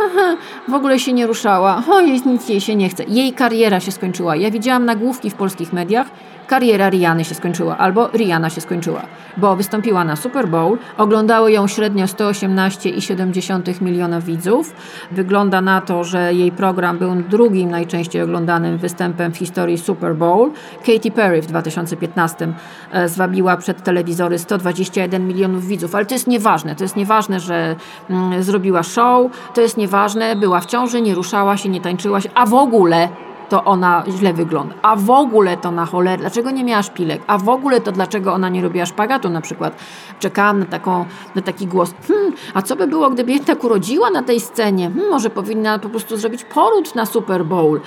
[0.68, 3.05] w ogóle się nie ruszała, o, nic jej się nie chce.
[3.05, 4.37] Jej kariera się skończyła.
[4.37, 6.07] Ja widziałam nagłówki w polskich mediach,
[6.53, 9.03] kariera Riany się skończyła, albo Rihanna się skończyła,
[9.37, 14.75] bo wystąpiła na Super Bowl, oglądało ją średnio 118,7 miliona widzów.
[15.11, 20.51] Wygląda na to, że jej program był drugim najczęściej oglądanym występem w historii Super Bowl.
[20.87, 22.53] Katy Perry w 2015
[22.93, 26.75] e, zwabiła przed telewizory 121 milionów widzów, ale to jest nieważne.
[26.77, 27.77] To jest nieważne, że
[28.11, 32.29] mm, zrobiła show, to jest nieważne, była w ciąży, nie ruszała się, nie tańczyła się,
[32.35, 33.09] a w ogóle
[33.53, 34.75] to ona źle wygląda.
[34.83, 37.23] A w ogóle to na cholerę, dlaczego nie miała szpilek?
[37.27, 39.77] A w ogóle to dlaczego ona nie robiła szpagatu na przykład?
[40.19, 44.23] Czekałam na, taką, na taki głos, hmm, a co by było, gdyby jednak urodziła na
[44.23, 44.91] tej scenie?
[44.95, 47.81] Hmm, może powinna po prostu zrobić poród na Super Bowl.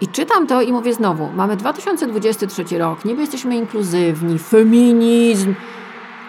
[0.00, 5.54] I czytam to i mówię znowu, mamy 2023 rok, niby jesteśmy inkluzywni, feminizm,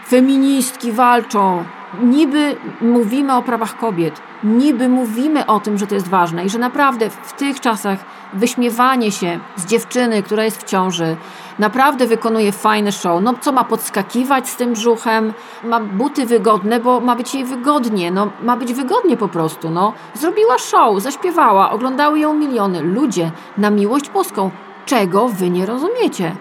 [0.09, 1.63] feministki walczą,
[2.01, 6.59] niby mówimy o prawach kobiet, niby mówimy o tym, że to jest ważne i że
[6.59, 7.99] naprawdę w tych czasach
[8.33, 11.17] wyśmiewanie się z dziewczyny, która jest w ciąży,
[11.59, 13.21] naprawdę wykonuje fajne show.
[13.23, 15.33] No co ma podskakiwać z tym brzuchem?
[15.63, 18.11] Ma buty wygodne, bo ma być jej wygodnie.
[18.11, 19.69] No ma być wygodnie po prostu.
[19.69, 19.93] No.
[20.13, 22.81] Zrobiła show, zaśpiewała, oglądały ją miliony.
[22.81, 24.51] Ludzie, na miłość boską.
[24.85, 26.35] Czego wy nie rozumiecie?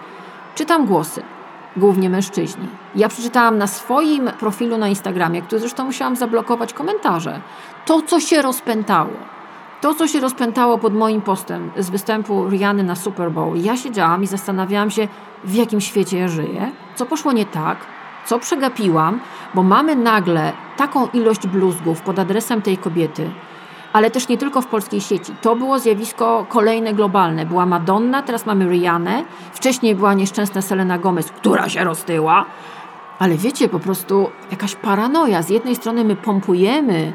[0.55, 1.23] Czytam głosy
[1.77, 2.67] głównie mężczyźni.
[2.95, 7.41] Ja przeczytałam na swoim profilu na Instagramie, który zresztą musiałam zablokować komentarze,
[7.85, 9.13] to co się rozpętało.
[9.81, 14.23] To, co się rozpętało pod moim postem z występu Riany na Super Bowl, ja siedziałam
[14.23, 15.07] i zastanawiałam się,
[15.43, 17.77] w jakim świecie ja żyję, co poszło nie tak,
[18.25, 19.19] co przegapiłam,
[19.53, 23.29] bo mamy nagle taką ilość bluzgów pod adresem tej kobiety,
[23.93, 25.31] ale też nie tylko w polskiej sieci.
[25.41, 27.45] To było zjawisko kolejne globalne.
[27.45, 29.23] Była Madonna, teraz mamy Rihanna,
[29.53, 32.45] wcześniej była nieszczęsna Selena Gomez, która się roztyła.
[33.19, 35.41] Ale wiecie, po prostu jakaś paranoja.
[35.41, 37.13] Z jednej strony my pompujemy,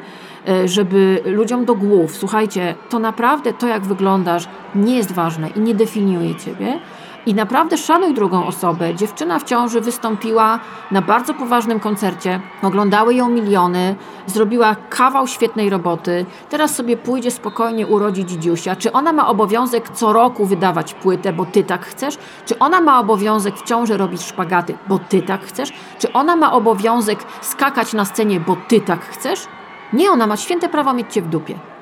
[0.49, 5.61] e, żeby ludziom do głów, słuchajcie, to naprawdę to, jak wyglądasz, nie jest ważne i
[5.61, 6.81] nie definiuje ciebie.
[7.27, 8.95] I naprawdę szanuj drugą osobę.
[8.95, 10.61] Dziewczyna w ciąży wystąpiła
[10.91, 12.41] na bardzo poważnym koncercie.
[12.63, 16.27] Oglądały ją miliony, zrobiła kawał świetnej roboty.
[16.51, 18.77] Teraz sobie pójdzie spokojnie urodzić dziusia.
[18.77, 22.19] Czy ona ma obowiązek co roku wydawać płytę, bo ty tak chcesz?
[22.47, 25.73] Czy ona ma obowiązek w ciąży robić szpagaty, bo ty tak chcesz?
[25.99, 29.47] Czy ona ma obowiązek skakać na scenie, bo ty tak chcesz?
[29.93, 31.74] Nie, ona ma święte prawo mieć cię w dupie.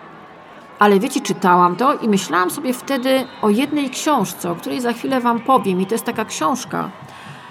[0.83, 5.21] Ale wiecie, czytałam to i myślałam sobie wtedy o jednej książce, o której za chwilę
[5.21, 5.81] Wam powiem.
[5.81, 6.91] I to jest taka książka,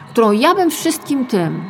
[0.10, 1.63] którą ja bym wszystkim tym,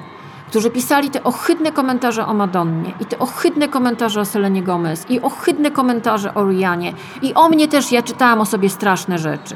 [0.48, 5.22] którzy pisali te ohydne komentarze o Madonnie i te ohydne komentarze o Selenie Gomez i
[5.22, 9.56] ohydne komentarze o Rianie i o mnie też, ja czytałam o sobie straszne rzeczy.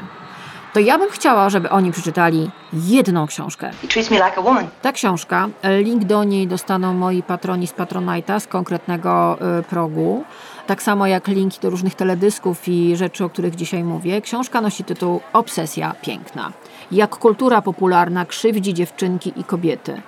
[0.73, 3.71] To ja bym chciała, żeby oni przeczytali jedną książkę.
[3.83, 4.67] Like.
[4.81, 5.47] Ta książka,
[5.83, 10.23] link do niej dostaną moi patroni z Patronite'a z konkretnego y, progu.
[10.67, 14.21] Tak samo jak linki do różnych teledysków i rzeczy, o których dzisiaj mówię.
[14.21, 16.51] Książka nosi tytuł Obsesja piękna.
[16.91, 20.01] Jak kultura popularna krzywdzi dziewczynki i kobiety.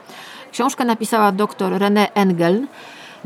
[0.52, 2.67] Książkę napisała dr René Engel.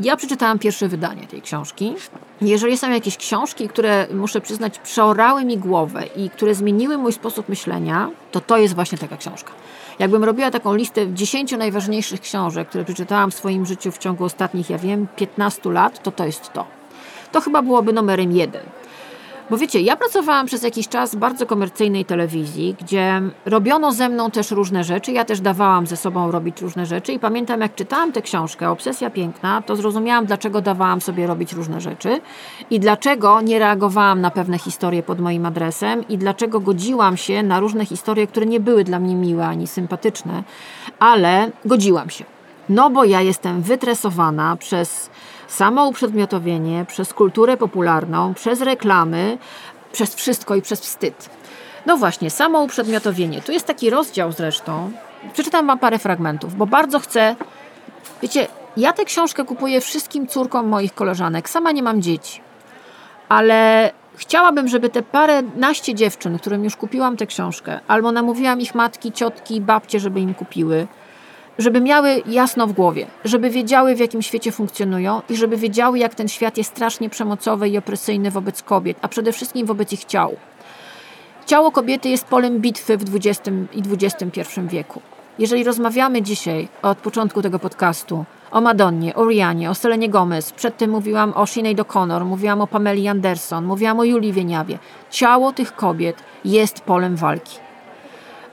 [0.00, 1.94] Ja przeczytałam pierwsze wydanie tej książki.
[2.40, 7.48] Jeżeli są jakieś książki, które muszę przyznać przeorały mi głowę i które zmieniły mój sposób
[7.48, 9.52] myślenia, to to jest właśnie taka książka.
[9.98, 14.70] Jakbym robiła taką listę 10 najważniejszych książek, które przeczytałam w swoim życiu w ciągu ostatnich,
[14.70, 16.81] ja wiem, 15 lat, to to jest to.
[17.32, 18.62] To chyba byłoby numerem jeden.
[19.50, 24.30] Bo wiecie, ja pracowałam przez jakiś czas w bardzo komercyjnej telewizji, gdzie robiono ze mną
[24.30, 25.12] też różne rzeczy.
[25.12, 27.12] Ja też dawałam ze sobą robić różne rzeczy.
[27.12, 31.80] I pamiętam, jak czytałam tę książkę, Obsesja Piękna, to zrozumiałam, dlaczego dawałam sobie robić różne
[31.80, 32.20] rzeczy
[32.70, 37.60] i dlaczego nie reagowałam na pewne historie pod moim adresem i dlaczego godziłam się na
[37.60, 40.42] różne historie, które nie były dla mnie miłe ani sympatyczne,
[40.98, 42.24] ale godziłam się.
[42.68, 45.10] No bo ja jestem wytresowana przez
[45.52, 49.38] samo uprzedmiotowienie, przez kulturę popularną, przez reklamy,
[49.92, 51.30] przez wszystko i przez wstyd.
[51.86, 53.42] No właśnie, samo uprzedmiotowienie.
[53.42, 54.92] Tu jest taki rozdział zresztą.
[55.32, 57.36] Przeczytam Wam parę fragmentów, bo bardzo chcę.
[58.22, 61.48] Wiecie, ja tę książkę kupuję wszystkim córkom moich koleżanek.
[61.48, 62.40] Sama nie mam dzieci.
[63.28, 68.74] Ale chciałabym, żeby te parę naście dziewczyn, którym już kupiłam tę książkę, albo namówiłam ich
[68.74, 70.86] matki, ciotki, babcie, żeby im kupiły,
[71.58, 76.14] żeby miały jasno w głowie, żeby wiedziały, w jakim świecie funkcjonują i żeby wiedziały, jak
[76.14, 80.36] ten świat jest strasznie przemocowy i opresyjny wobec kobiet, a przede wszystkim wobec ich ciał.
[81.46, 85.00] Ciało kobiety jest polem bitwy w XX i XXI wieku.
[85.38, 90.90] Jeżeli rozmawiamy dzisiaj od początku tego podcastu o Madonnie, o Rianie, o Selenie Gomez, przedtem
[90.90, 94.78] mówiłam o Sinead O'Connor, mówiłam o Pameli Anderson, mówiłam o Julii Wieniawie.
[95.10, 97.58] Ciało tych kobiet jest polem walki.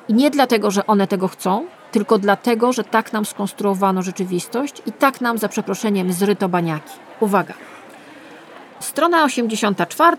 [0.08, 4.92] I nie dlatego, że one tego chcą, tylko dlatego, że tak nam skonstruowano rzeczywistość i
[4.92, 6.94] tak nam, za przeproszeniem, zryto baniaki.
[7.20, 7.54] Uwaga!
[8.80, 10.18] Strona 84.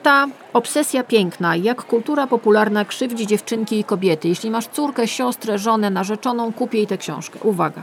[0.52, 1.56] Obsesja piękna.
[1.56, 4.28] Jak kultura popularna krzywdzi dziewczynki i kobiety.
[4.28, 7.38] Jeśli masz córkę, siostrę, żonę, narzeczoną, kup jej tę książkę.
[7.42, 7.82] Uwaga!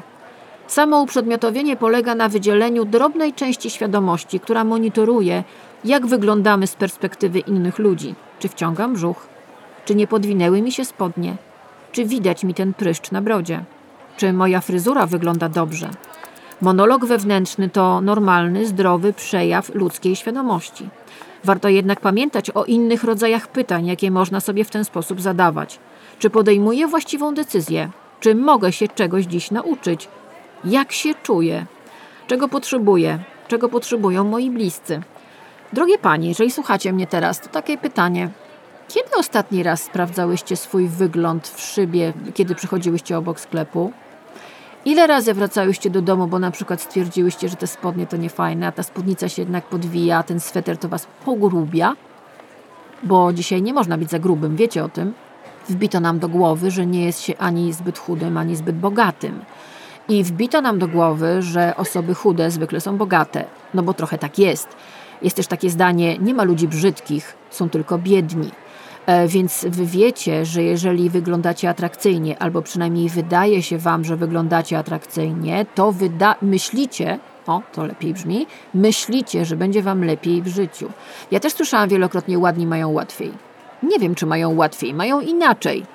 [0.68, 5.44] Samo uprzedmiotowienie polega na wydzieleniu drobnej części świadomości, która monitoruje,
[5.84, 8.16] jak wyglądamy z perspektywy innych ludzi.
[8.40, 9.28] Czy wciągam brzuch?
[9.86, 11.36] Czy nie podwinęły mi się spodnie?
[11.92, 13.64] Czy widać mi ten pryszcz na brodzie?
[14.18, 15.90] Czy moja fryzura wygląda dobrze?
[16.62, 20.90] Monolog wewnętrzny to normalny, zdrowy przejaw ludzkiej świadomości.
[21.44, 25.80] Warto jednak pamiętać o innych rodzajach pytań, jakie można sobie w ten sposób zadawać.
[26.20, 27.90] Czy podejmuję właściwą decyzję?
[28.20, 30.10] Czy mogę się czegoś dziś nauczyć?
[30.66, 31.66] Jak się czuję?
[32.28, 33.20] Czego potrzebuję?
[33.48, 35.02] Czego potrzebują moi bliscy?
[35.74, 38.30] Drogie panie, jeżeli słuchacie mnie teraz, to takie pytanie.
[38.88, 43.92] Kiedy ostatni raz sprawdzałyście swój wygląd w szybie, kiedy przychodziłyście obok sklepu?
[44.88, 48.72] Ile razy wracałyście do domu, bo na przykład stwierdziłyście, że te spodnie to niefajne, a
[48.72, 51.96] ta spódnica się jednak podwija, a ten sweter to was pogrubia?
[53.04, 55.14] Bo dzisiaj nie można być za grubym, wiecie o tym?
[55.70, 59.40] Wbito nam do głowy, że nie jest się ani zbyt chudym, ani zbyt bogatym.
[60.10, 63.46] I wbito nam do głowy, że osoby chude zwykle są bogate.
[63.74, 64.68] No bo trochę tak jest.
[65.22, 68.52] Jest też takie zdanie: nie ma ludzi brzydkich, są tylko biedni.
[69.08, 74.78] E, Więc wy wiecie, że jeżeli wyglądacie atrakcyjnie, albo przynajmniej wydaje się wam, że wyglądacie
[74.78, 80.90] atrakcyjnie, to wyda- myślicie, o to lepiej brzmi, myślicie, że będzie wam lepiej w życiu.
[81.32, 83.32] Ja też słyszałam wielokrotnie, ładni mają łatwiej.
[83.84, 85.86] Nie wiem, czy mają łatwiej, mają inaczej.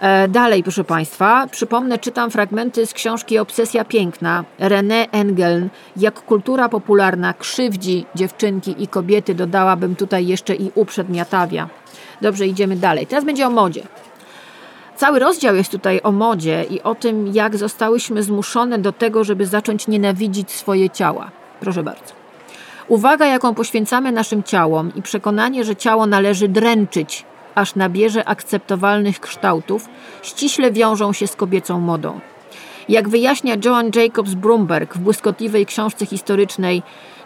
[0.00, 5.68] E, Dalej, proszę Państwa, przypomnę, czytam fragmenty z książki Obsesja Piękna René Engeln.
[5.96, 11.68] Jak kultura popularna krzywdzi dziewczynki i kobiety, dodałabym tutaj jeszcze i uprzedmiotawia.
[12.20, 13.06] Dobrze, idziemy dalej.
[13.06, 13.82] Teraz będzie o modzie.
[14.96, 19.46] Cały rozdział jest tutaj o modzie i o tym, jak zostałyśmy zmuszone do tego, żeby
[19.46, 21.30] zacząć nienawidzić swoje ciała.
[21.60, 22.12] Proszę bardzo.
[22.88, 29.88] Uwaga, jaką poświęcamy naszym ciałom i przekonanie, że ciało należy dręczyć, aż nabierze akceptowalnych kształtów,
[30.22, 32.20] ściśle wiążą się z kobiecą modą.
[32.88, 36.82] Jak wyjaśnia Joan Jacobs Brumberg w błyskotliwej książce historycznej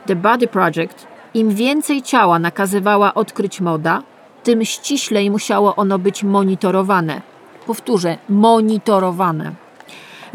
[0.06, 4.02] The Body Project, im więcej ciała nakazywała odkryć moda,
[4.44, 7.20] tym ściślej musiało ono być monitorowane.
[7.66, 9.52] Powtórzę, monitorowane.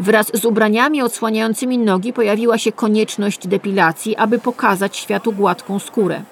[0.00, 6.22] Wraz z ubraniami odsłaniającymi nogi pojawiła się konieczność depilacji, aby pokazać światu gładką skórę.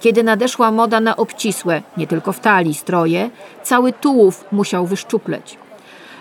[0.00, 3.30] Kiedy nadeszła moda na obcisłe, nie tylko w talii, stroje,
[3.62, 5.58] cały tułów musiał wyszczupleć.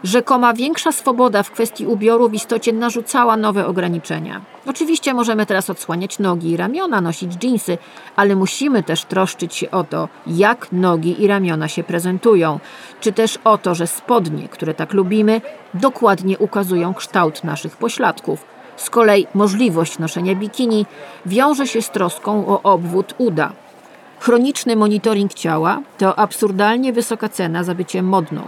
[0.04, 4.42] Rzekoma większa swoboda w kwestii ubioru w istocie narzucała nowe ograniczenia.
[4.66, 7.78] Oczywiście możemy teraz odsłaniać nogi i ramiona, nosić dżinsy,
[8.16, 12.60] ale musimy też troszczyć się o to, jak nogi i ramiona się prezentują,
[13.02, 15.42] czy też o to, że spodnie, które tak lubimy,
[15.74, 18.46] dokładnie ukazują kształt naszych pośladków.
[18.76, 20.86] Z kolei możliwość noszenia bikini
[21.26, 23.52] wiąże się z troską o obwód uda.
[24.20, 28.42] Chroniczny monitoring ciała to absurdalnie wysoka cena za bycie modną,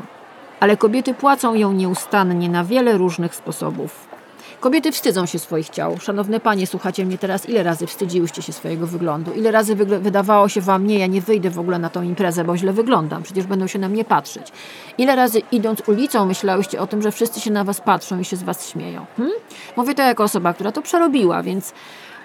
[0.59, 4.15] ale kobiety płacą ją nieustannie na wiele różnych sposobów.
[4.59, 5.97] Kobiety wstydzą się swoich ciał.
[5.99, 9.31] Szanowne panie, słuchacie mnie teraz, ile razy wstydziłyście się swojego wyglądu?
[9.31, 12.43] Ile razy wygl- wydawało się wam, nie, ja nie wyjdę w ogóle na tą imprezę,
[12.43, 14.51] bo źle wyglądam, przecież będą się na mnie patrzeć.
[14.97, 18.35] Ile razy idąc ulicą myślałyście o tym, że wszyscy się na was patrzą i się
[18.35, 19.05] z was śmieją?
[19.17, 19.29] Hm?
[19.77, 21.73] Mówię to jako osoba, która to przerobiła, więc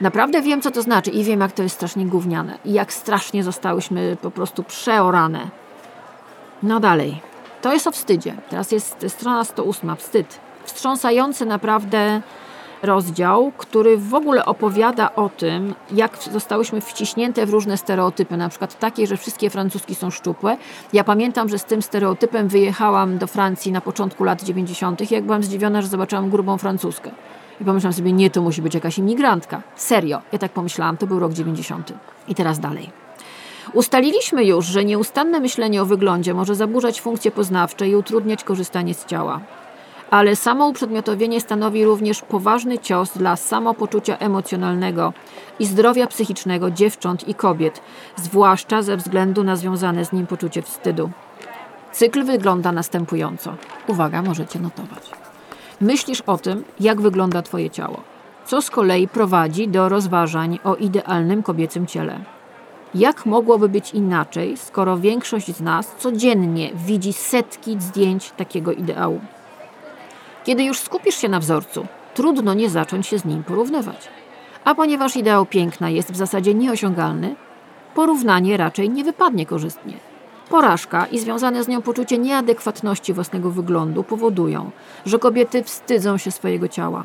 [0.00, 3.44] naprawdę wiem, co to znaczy i wiem, jak to jest strasznie gówniane i jak strasznie
[3.44, 5.50] zostałyśmy po prostu przeorane.
[6.62, 7.29] No dalej.
[7.62, 8.34] To jest o wstydzie.
[8.50, 9.96] Teraz jest strona 108.
[9.96, 10.40] Wstyd.
[10.64, 12.20] Wstrząsający naprawdę
[12.82, 18.78] rozdział, który w ogóle opowiada o tym, jak zostałyśmy wciśnięte w różne stereotypy, na przykład
[18.78, 20.56] takie, że wszystkie francuski są szczupłe.
[20.92, 25.10] Ja pamiętam, że z tym stereotypem wyjechałam do Francji na początku lat 90.
[25.10, 27.10] jak byłam zdziwiona, że zobaczyłam grubą francuskę.
[27.60, 29.62] I pomyślałam sobie, nie, to musi być jakaś imigrantka.
[29.76, 31.92] Serio, ja tak pomyślałam, to był rok 90.
[32.28, 32.90] I teraz dalej.
[33.72, 39.06] Ustaliliśmy już, że nieustanne myślenie o wyglądzie może zaburzać funkcje poznawcze i utrudniać korzystanie z
[39.06, 39.40] ciała.
[40.10, 45.12] Ale samo uprzedmiotowienie stanowi również poważny cios dla samopoczucia emocjonalnego
[45.58, 47.80] i zdrowia psychicznego dziewcząt i kobiet,
[48.16, 51.10] zwłaszcza ze względu na związane z nim poczucie wstydu.
[51.92, 53.54] Cykl wygląda następująco.
[53.86, 55.10] Uwaga, możecie notować.
[55.80, 58.00] Myślisz o tym, jak wygląda Twoje ciało,
[58.46, 62.39] co z kolei prowadzi do rozważań o idealnym kobiecym ciele.
[62.94, 69.20] Jak mogłoby być inaczej, skoro większość z nas codziennie widzi setki zdjęć takiego ideału?
[70.44, 74.08] Kiedy już skupisz się na wzorcu, trudno nie zacząć się z nim porównywać.
[74.64, 77.34] A ponieważ ideał piękna jest w zasadzie nieosiągalny,
[77.94, 79.94] porównanie raczej nie wypadnie korzystnie.
[80.48, 84.70] Porażka i związane z nią poczucie nieadekwatności własnego wyglądu powodują,
[85.06, 87.04] że kobiety wstydzą się swojego ciała.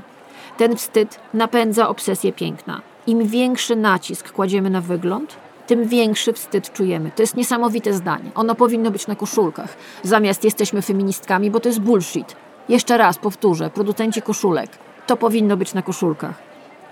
[0.57, 2.81] Ten wstyd napędza obsesję piękna.
[3.07, 5.37] Im większy nacisk kładziemy na wygląd,
[5.67, 7.11] tym większy wstyd czujemy.
[7.15, 8.31] To jest niesamowite zdanie.
[8.35, 9.77] Ono powinno być na koszulkach.
[10.03, 12.35] Zamiast jesteśmy feministkami, bo to jest bullshit.
[12.69, 14.69] Jeszcze raz powtórzę, producenci koszulek.
[15.07, 16.35] To powinno być na koszulkach.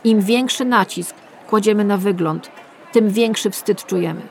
[0.04, 1.16] Im większy nacisk
[1.50, 2.52] kładziemy na wygląd,
[2.92, 4.22] tym większy wstyd czujemy.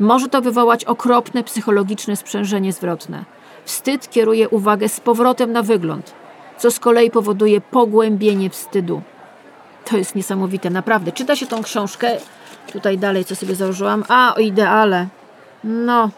[0.00, 3.24] Może to wywołać okropne psychologiczne sprzężenie zwrotne.
[3.64, 6.12] Wstyd kieruje uwagę z powrotem na wygląd,
[6.58, 9.02] co z kolei powoduje pogłębienie wstydu.
[9.84, 11.12] To jest niesamowite, naprawdę.
[11.12, 12.10] Czyta się tą książkę
[12.72, 14.04] Tutaj dalej, co sobie założyłam.
[14.08, 15.06] A, o ideale.
[15.64, 16.10] No,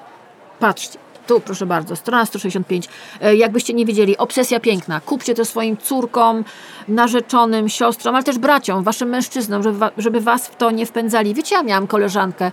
[0.58, 0.98] patrzcie.
[1.26, 2.88] Tu, proszę bardzo, strona 165.
[3.20, 5.00] E, Jakbyście nie wiedzieli, obsesja piękna.
[5.00, 6.44] Kupcie to swoim córkom,
[6.88, 11.34] narzeczonym, siostrom, ale też braciom, waszym mężczyznom, żeby, żeby was w to nie wpędzali.
[11.34, 12.50] Wiecie, ja miałam koleżankę,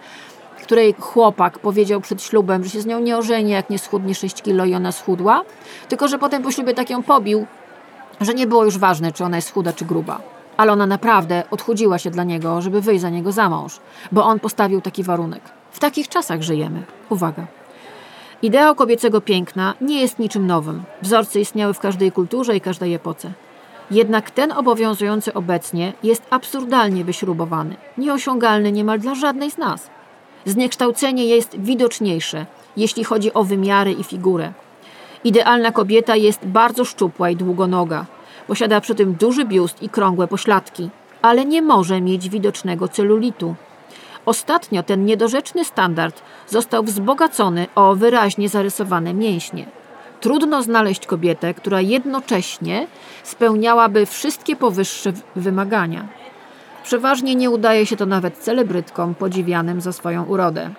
[0.65, 4.41] której chłopak powiedział przed ślubem, że się z nią nie ożeni, jak nie schudnie 6
[4.41, 5.43] kilo i ona schudła.
[5.89, 7.45] Tylko, że potem po ślubie tak ją pobił,
[8.21, 10.34] że nie było już ważne, czy ona jest chuda, czy gruba.
[10.57, 13.79] Ale ona naprawdę odchudziła się dla niego, żeby wyjść za niego za mąż,
[14.11, 15.41] bo on postawił taki warunek.
[15.71, 16.83] W takich czasach żyjemy.
[17.09, 17.47] Uwaga.
[18.41, 20.83] Ideał kobiecego piękna nie jest niczym nowym.
[21.01, 23.31] Wzorce istniały w każdej kulturze i każdej epoce.
[23.91, 29.89] Jednak ten obowiązujący obecnie jest absurdalnie wyśrubowany, nieosiągalny niemal dla żadnej z nas.
[30.45, 32.45] Zniekształcenie jest widoczniejsze,
[32.77, 34.53] jeśli chodzi o wymiary i figurę.
[35.23, 38.05] Idealna kobieta jest bardzo szczupła i długonoga.
[38.47, 40.89] Posiada przy tym duży biust i krągłe pośladki,
[41.21, 43.55] ale nie może mieć widocznego celulitu.
[44.25, 49.65] Ostatnio ten niedorzeczny standard został wzbogacony o wyraźnie zarysowane mięśnie.
[50.21, 52.87] Trudno znaleźć kobietę, która jednocześnie
[53.23, 56.07] spełniałaby wszystkie powyższe wymagania.
[56.83, 60.69] Przeważnie nie udaje się to nawet celebrytkom podziwianym za swoją urodę.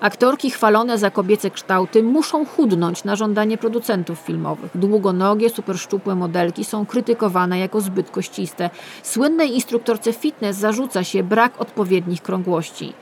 [0.00, 4.70] Aktorki chwalone za kobiece kształty muszą chudnąć na żądanie producentów filmowych.
[4.74, 8.70] Długonogie, superszczupłe modelki są krytykowane jako zbyt kościste.
[9.02, 12.92] Słynnej instruktorce fitness zarzuca się brak odpowiednich krągłości.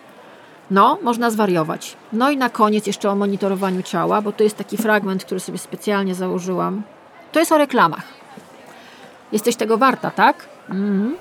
[0.70, 1.96] No, można zwariować.
[2.12, 5.58] No i na koniec jeszcze o monitorowaniu ciała, bo to jest taki fragment, który sobie
[5.58, 6.82] specjalnie założyłam.
[7.32, 8.04] To jest o reklamach.
[9.32, 10.48] Jesteś tego warta, tak?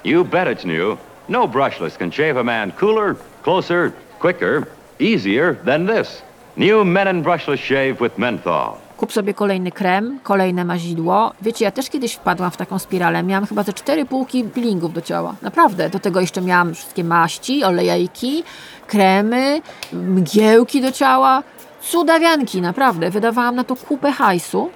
[0.06, 0.98] You bet it's new.
[1.30, 4.64] No brushless can shave a man cooler, closer, quicker,
[5.00, 6.22] easier than this.
[6.58, 8.74] New Men in Brushless Shave with Menthol.
[8.98, 11.34] Kup sobie kolejny krem, kolejne mazidło.
[11.42, 13.24] Wiecie, ja też kiedyś wpadłam w taką spiralę.
[13.24, 15.36] Miałam chyba ze cztery półki peelingów do ciała.
[15.42, 15.90] Naprawdę.
[15.90, 18.44] Do tego jeszcze miałam wszystkie maści, olejki,
[18.88, 19.62] kremy,
[19.94, 21.44] mgiełki do ciała.
[21.82, 23.10] Cudawianki, naprawdę.
[23.10, 24.70] Wydawałam na to kupę hajsu,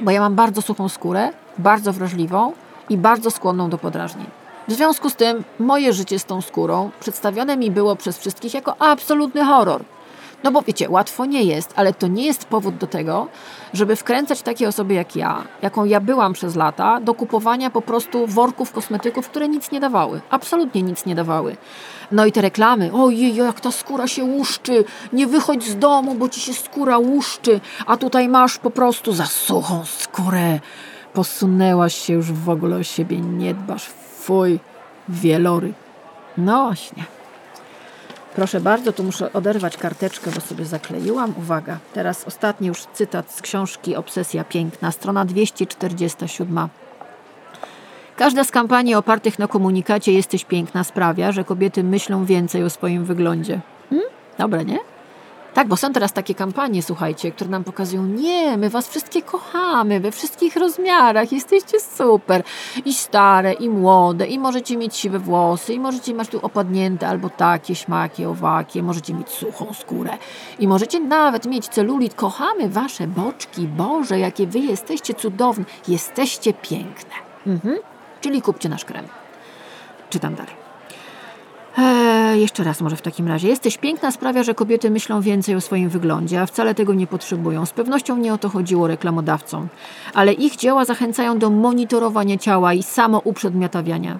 [0.00, 2.52] bo ja mam bardzo suchą skórę, bardzo wrażliwą
[2.88, 4.26] i bardzo skłonną do podrażnień.
[4.68, 8.82] W związku z tym moje życie z tą skórą przedstawione mi było przez wszystkich jako
[8.82, 9.84] absolutny horror.
[10.44, 13.28] No bo wiecie, łatwo nie jest, ale to nie jest powód do tego,
[13.72, 18.26] żeby wkręcać takie osoby jak ja, jaką ja byłam przez lata, do kupowania po prostu
[18.26, 20.20] worków kosmetyków, które nic nie dawały.
[20.30, 21.56] Absolutnie nic nie dawały.
[22.12, 26.28] No i te reklamy, ojej, jak ta skóra się łuszczy, nie wychodź z domu, bo
[26.28, 30.60] ci się skóra łuszczy, a tutaj masz po prostu za suchą skórę.
[31.12, 33.90] Posunęłaś się już w ogóle o siebie, nie dbasz,
[34.28, 34.58] fuj,
[35.08, 35.72] wielory.
[36.38, 37.04] No właśnie.
[38.34, 41.34] Proszę bardzo, tu muszę oderwać karteczkę, bo sobie zakleiłam.
[41.38, 46.68] Uwaga, teraz ostatni już cytat z książki Obsesja Piękna, strona 247.
[48.16, 53.04] Każda z kampanii opartych na komunikacie Jesteś piękna sprawia, że kobiety myślą więcej o swoim
[53.04, 53.60] wyglądzie.
[53.90, 54.08] Hmm?
[54.38, 54.78] Dobre, nie?
[55.54, 60.00] Tak, bo są teraz takie kampanie, słuchajcie, które nam pokazują, nie, my was wszystkie kochamy,
[60.00, 62.42] we wszystkich rozmiarach, jesteście super.
[62.84, 67.30] I stare, i młode, i możecie mieć siwe włosy, i możecie mieć tu opadnięte albo
[67.30, 70.10] takie, śmakie, owakie, możecie mieć suchą skórę.
[70.58, 72.14] I możecie nawet mieć celulit.
[72.14, 75.64] Kochamy wasze boczki, Boże, jakie wy jesteście cudowne.
[75.88, 77.14] Jesteście piękne.
[77.46, 77.78] Mhm.
[78.20, 79.04] Czyli kupcie nasz krem.
[80.10, 80.67] Czytam dalej.
[81.76, 83.48] Eee, jeszcze raz może w takim razie.
[83.48, 87.66] Jesteś piękna sprawia, że kobiety myślą więcej o swoim wyglądzie, a wcale tego nie potrzebują.
[87.66, 89.68] Z pewnością nie o to chodziło reklamodawcom.
[90.14, 94.18] Ale ich dzieła zachęcają do monitorowania ciała i samouprzedmiotawiania.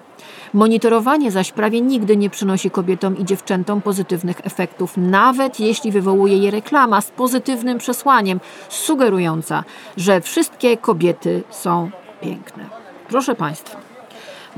[0.53, 6.51] Monitorowanie zaś prawie nigdy nie przynosi kobietom i dziewczętom pozytywnych efektów, nawet jeśli wywołuje je
[6.51, 8.39] reklama z pozytywnym przesłaniem,
[8.69, 9.63] sugerująca,
[9.97, 11.91] że wszystkie kobiety są
[12.21, 12.65] piękne.
[13.09, 13.88] Proszę Państwa.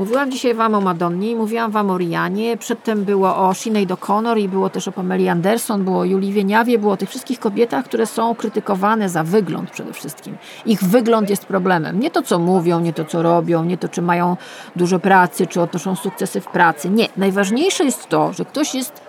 [0.02, 2.58] Mówiłam dzisiaj Wam o Madonnie i mówiłam Wam o Rianie.
[2.58, 6.78] Przedtem było o Sinead O'Connor i było też o Pameli Anderson, było o Julii Wieniawie,
[6.78, 10.38] było o tych wszystkich kobietach, które są krytykowane za wygląd przede wszystkim.
[10.66, 12.00] Ich wygląd jest problemem.
[12.00, 14.38] Nie to, co mówią, nie to, co robią, nie to, czy mają
[14.76, 16.90] dużo pracy, czy odnoszą sukcesy w pracy.
[16.90, 17.08] Nie.
[17.18, 19.02] Najważniejsze jest to, że ktoś jest,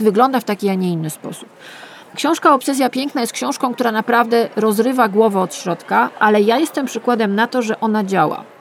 [0.00, 1.48] wygląda w taki, a nie inny sposób.
[2.14, 7.34] Książka Obsesja Piękna jest książką, która naprawdę rozrywa głowę od środka, ale ja jestem przykładem
[7.34, 8.55] na to, że ona działa.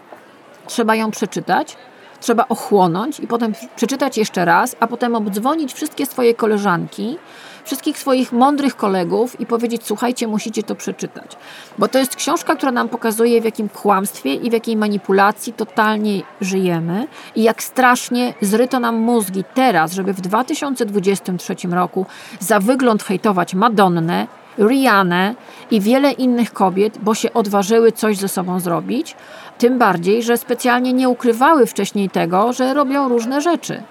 [0.67, 1.77] Trzeba ją przeczytać,
[2.19, 7.17] trzeba ochłonąć i potem przeczytać jeszcze raz, a potem obdzwonić wszystkie swoje koleżanki,
[7.63, 11.37] wszystkich swoich mądrych kolegów i powiedzieć: Słuchajcie, musicie to przeczytać.
[11.77, 16.21] Bo to jest książka, która nam pokazuje, w jakim kłamstwie i w jakiej manipulacji totalnie
[16.41, 22.05] żyjemy i jak strasznie zryto nam mózgi teraz, żeby w 2023 roku
[22.39, 24.27] za wygląd hejtować Madonnę,
[24.57, 25.35] Rihanę
[25.71, 29.15] i wiele innych kobiet, bo się odważyły coś ze sobą zrobić.
[29.57, 33.83] Tym bardziej, że specjalnie nie ukrywały wcześniej tego, że robią różne rzeczy.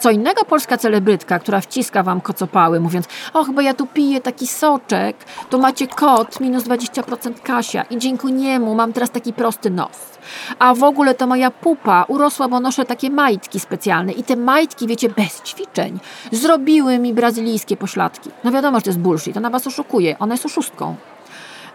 [0.00, 4.46] Co innego polska celebrytka, która wciska wam kocopały, mówiąc, och, bo ja tu piję taki
[4.46, 5.16] soczek,
[5.50, 10.18] to macie kod, minus 20% Kasia i dzięki niemu mam teraz taki prosty nos.
[10.58, 14.86] A w ogóle to moja pupa urosła, bo noszę takie majtki specjalne i te majtki,
[14.86, 15.98] wiecie, bez ćwiczeń,
[16.32, 18.30] zrobiły mi brazylijskie pośladki.
[18.44, 20.96] No wiadomo, że to jest bullshit, ona was oszukuje, ona jest oszustką.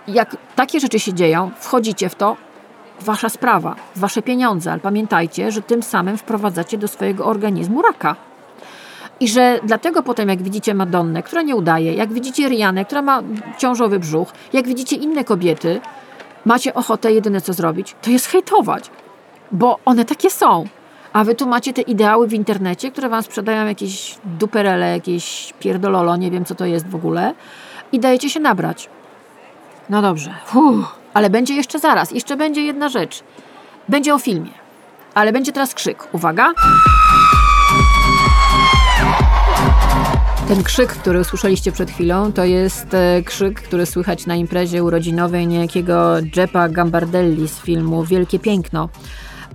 [0.08, 2.38] Jak takie rzeczy się dzieją, wchodzicie w to,
[3.02, 8.16] wasza sprawa, wasze pieniądze, ale pamiętajcie, że tym samym wprowadzacie do swojego organizmu raka.
[9.20, 13.22] I że dlatego potem, jak widzicie Madonnę, która nie udaje, jak widzicie Rianę, która ma
[13.58, 15.82] ciążowy brzuch, jak widzicie inne kobiety,
[16.46, 18.92] macie ochotę jedyne co zrobić, to jest hejtować.
[19.52, 20.66] Bo one takie są.
[21.14, 26.16] A wy tu macie te ideały w internecie, które wam sprzedają jakieś duperele, jakieś pierdololo,
[26.16, 27.34] nie wiem co to jest w ogóle,
[27.92, 28.90] i dajecie się nabrać.
[29.90, 30.34] No dobrze.
[30.56, 31.05] Uff.
[31.16, 32.12] Ale będzie jeszcze zaraz.
[32.12, 33.24] Jeszcze będzie jedna rzecz.
[33.90, 34.52] Będzie o filmie.
[35.14, 36.08] Ale będzie teraz krzyk.
[36.12, 36.54] Uwaga.
[40.48, 45.48] Ten krzyk, który usłyszeliście przed chwilą, to jest e, krzyk, który słychać na imprezie urodzinowej
[45.48, 48.90] niejakiego Jeppa Gambardelli z filmu Wielkie Piękno.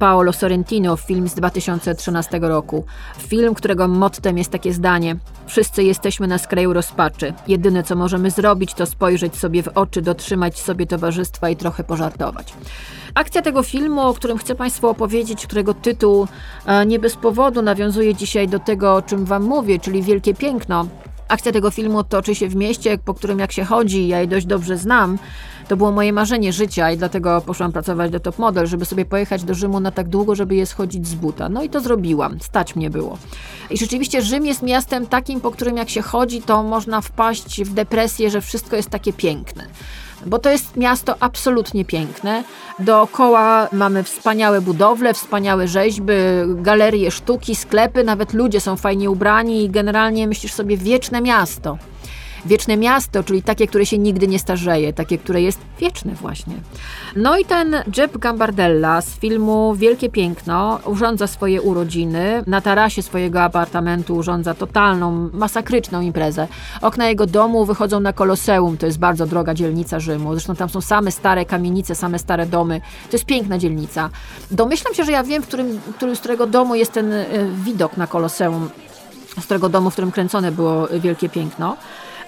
[0.00, 2.84] Paolo Sorrentino, film z 2013 roku.
[3.18, 7.32] Film, którego mottem jest takie zdanie: Wszyscy jesteśmy na skraju rozpaczy.
[7.48, 12.54] Jedyne co możemy zrobić, to spojrzeć sobie w oczy, dotrzymać sobie towarzystwa i trochę pożartować.
[13.14, 16.26] Akcja tego filmu, o którym chcę Państwu opowiedzieć, którego tytuł
[16.66, 20.86] e, nie bez powodu nawiązuje dzisiaj do tego, o czym Wam mówię, czyli Wielkie Piękno.
[21.30, 24.46] Akcja tego filmu toczy się w mieście, po którym jak się chodzi, ja je dość
[24.46, 25.18] dobrze znam.
[25.68, 29.44] To było moje marzenie życia i dlatego poszłam pracować do Top Model, żeby sobie pojechać
[29.44, 31.48] do Rzymu na tak długo, żeby je schodzić z buta.
[31.48, 33.18] No i to zrobiłam, stać mnie było.
[33.70, 37.74] I rzeczywiście Rzym jest miastem takim, po którym jak się chodzi, to można wpaść w
[37.74, 39.66] depresję, że wszystko jest takie piękne
[40.26, 42.44] bo to jest miasto absolutnie piękne.
[42.78, 46.12] Dookoła mamy wspaniałe budowle, wspaniałe rzeźby,
[46.46, 51.78] galerie sztuki, sklepy, nawet ludzie są fajnie ubrani i generalnie myślisz sobie wieczne miasto.
[52.46, 56.54] Wieczne miasto, czyli takie, które się nigdy nie starzeje, takie, które jest wieczne właśnie.
[57.16, 62.44] No i ten Jeb Gambardella z filmu Wielkie Piękno urządza swoje urodziny.
[62.46, 66.48] Na tarasie swojego apartamentu urządza totalną, masakryczną imprezę.
[66.82, 70.32] Okna jego domu wychodzą na Koloseum, to jest bardzo droga dzielnica Rzymu.
[70.32, 72.80] Zresztą tam są same stare kamienice, same stare domy.
[72.80, 74.10] To jest piękna dzielnica.
[74.50, 77.26] Domyślam się, że ja wiem, w którym, którym, z którego domu jest ten y,
[77.64, 78.70] widok na Koloseum,
[79.40, 81.76] z którego domu, w którym kręcone było Wielkie Piękno.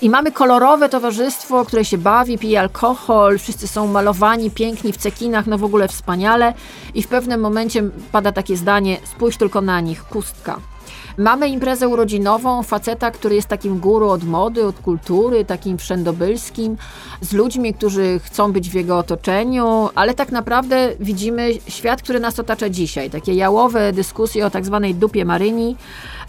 [0.02, 5.46] I mamy kolorowe towarzystwo, które się bawi, pije alkohol, wszyscy są malowani, piękni w cekinach,
[5.46, 6.54] no w ogóle wspaniale.
[6.94, 7.82] I w pewnym momencie
[8.12, 10.71] pada takie zdanie: spójrz tylko na nich, pustka.
[11.18, 16.76] Mamy imprezę urodzinową faceta, który jest takim guru od mody, od kultury, takim wszędobylskim,
[17.20, 22.40] z ludźmi, którzy chcą być w jego otoczeniu, ale tak naprawdę widzimy świat, który nas
[22.40, 23.10] otacza dzisiaj.
[23.10, 25.76] Takie jałowe dyskusje o tak zwanej dupie Maryni,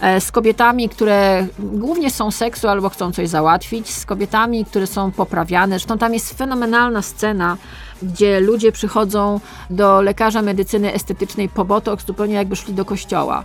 [0.01, 5.11] e, z kobietami, które głównie są seksu albo chcą coś załatwić, z kobietami, które są
[5.11, 5.75] poprawiane.
[5.75, 7.57] Zresztą tam jest fenomenalna scena,
[8.03, 9.39] gdzie ludzie przychodzą
[9.69, 13.43] do lekarza medycyny estetycznej po botox, zupełnie jakby szli do kościoła.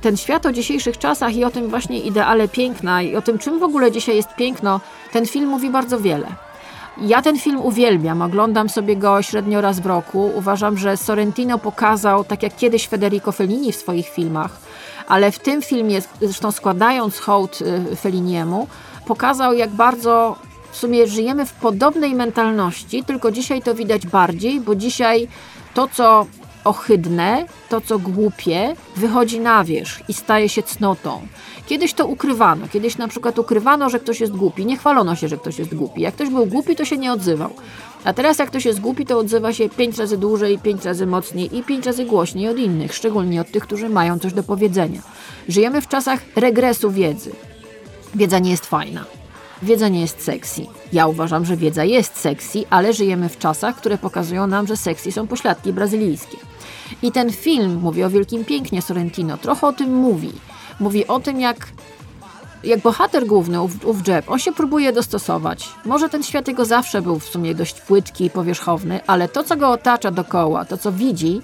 [0.00, 3.58] Ten świat o dzisiejszych czasach i o tym właśnie ideale piękna i o tym, czym
[3.58, 4.80] w ogóle dzisiaj jest piękno,
[5.12, 6.26] ten film mówi bardzo wiele.
[7.00, 10.32] Ja ten film uwielbiam, oglądam sobie go średnio raz w roku.
[10.34, 14.56] Uważam, że Sorrentino pokazał, tak jak kiedyś Federico Fellini w swoich filmach,
[15.08, 17.58] ale w tym filmie, zresztą składając hołd
[17.92, 18.66] y, Felliniemu,
[19.06, 20.36] pokazał, jak bardzo
[20.72, 25.28] w sumie żyjemy w podobnej mentalności, tylko dzisiaj to widać bardziej, bo dzisiaj
[25.74, 26.26] to, co
[26.64, 31.26] ohydne, to co głupie, wychodzi na wierzch i staje się cnotą.
[31.66, 32.68] Kiedyś to ukrywano.
[32.68, 34.66] Kiedyś na przykład ukrywano, że ktoś jest głupi.
[34.66, 36.00] Nie chwalono się, że ktoś jest głupi.
[36.00, 37.50] Jak ktoś był głupi, to się nie odzywał.
[38.04, 41.56] A teraz jak ktoś jest głupi, to odzywa się pięć razy dłużej, pięć razy mocniej
[41.56, 45.00] i pięć razy głośniej od innych, szczególnie od tych, którzy mają coś do powiedzenia.
[45.48, 47.30] Żyjemy w czasach regresu wiedzy.
[48.14, 49.17] Wiedza nie jest fajna.
[49.62, 50.66] Wiedza nie jest sexy.
[50.92, 55.12] Ja uważam, że wiedza jest sexy, ale żyjemy w czasach, które pokazują nam, że sexy
[55.12, 56.36] są pośladki brazylijskie.
[57.02, 60.32] I ten film mówi o wielkim pięknie Sorrentino, trochę o tym mówi.
[60.80, 61.68] Mówi o tym, jak,
[62.64, 65.68] jak bohater główny, ów, ów Jeb, on się próbuje dostosować.
[65.84, 69.56] Może ten świat jego zawsze był w sumie dość płytki i powierzchowny, ale to, co
[69.56, 71.40] go otacza dookoła, to, co widzi,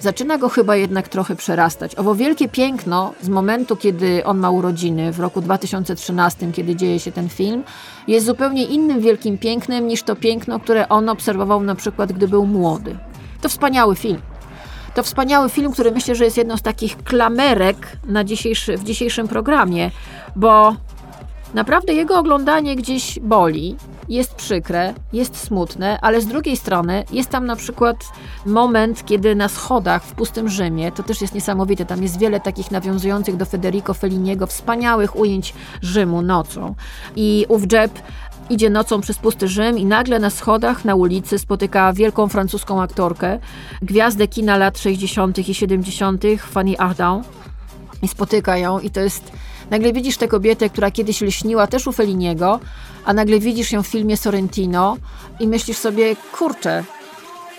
[0.00, 1.94] zaczyna go chyba jednak trochę przerastać.
[1.94, 7.12] Owo wielkie piękno z momentu, kiedy on ma urodziny, w roku 2013, kiedy dzieje się
[7.12, 7.64] ten film,
[8.08, 12.46] jest zupełnie innym wielkim pięknem niż to piękno, które on obserwował na przykład, gdy był
[12.46, 12.96] młody.
[13.40, 14.20] To wspaniały film.
[14.94, 19.28] To wspaniały film, który myślę, że jest jedną z takich klamerek na dzisiejszy, w dzisiejszym
[19.28, 19.90] programie,
[20.36, 20.76] bo
[21.56, 23.76] naprawdę jego oglądanie gdzieś boli.
[24.08, 27.96] jest przykre, jest smutne, ale z drugiej strony jest tam na przykład
[28.46, 32.70] moment, kiedy na schodach w pustym Rzymie, to też jest niesamowite, tam jest wiele takich
[32.70, 36.74] nawiązujących do Federico Felliniego, wspaniałych ujęć Rzymu nocą.
[37.16, 37.92] I ów Jeb
[38.50, 43.38] idzie nocą przez pusty Rzym i nagle na schodach na ulicy spotyka wielką francuską aktorkę,
[43.82, 45.48] gwiazdę kina lat 60.
[45.48, 46.22] i 70.
[46.38, 47.26] Fanny Ardant
[48.02, 49.32] i spotyka ją i to jest...
[49.70, 52.60] Nagle widzisz tę kobietę, która kiedyś lśniła też u Felliniego,
[53.04, 54.96] a nagle widzisz ją w filmie Sorrentino
[55.40, 56.84] i myślisz sobie, kurczę,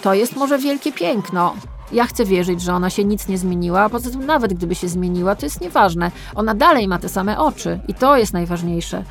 [0.02, 1.56] to jest może wielkie piękno.
[1.92, 4.88] Ja chcę wierzyć, że ona się nic nie zmieniła, a poza tym nawet gdyby się
[4.88, 6.12] zmieniła, to jest nieważne.
[6.36, 9.04] Ona dalej ma te same oczy i to jest najważniejsze.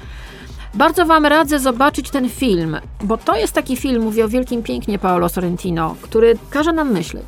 [0.75, 4.99] Bardzo Wam radzę zobaczyć ten film, bo to jest taki film, mówię o wielkim pięknie
[4.99, 7.27] Paolo Sorrentino, który każe nam myśleć.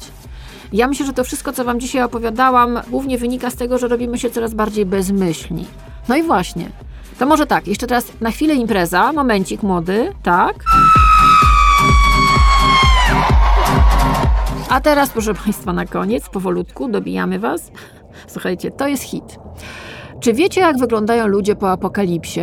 [0.72, 4.18] Ja myślę, że to wszystko, co Wam dzisiaj opowiadałam, głównie wynika z tego, że robimy
[4.18, 5.66] się coraz bardziej bezmyślni.
[6.08, 6.70] No i właśnie.
[7.18, 10.54] To może tak, jeszcze teraz na chwilę impreza, momencik młody, tak?
[14.68, 17.70] A teraz, proszę Państwa, na koniec, powolutku, dobijamy Was.
[18.26, 19.38] Słuchajcie, to jest hit.
[20.20, 22.40] Czy wiecie, jak wyglądają ludzie po apokalipsie?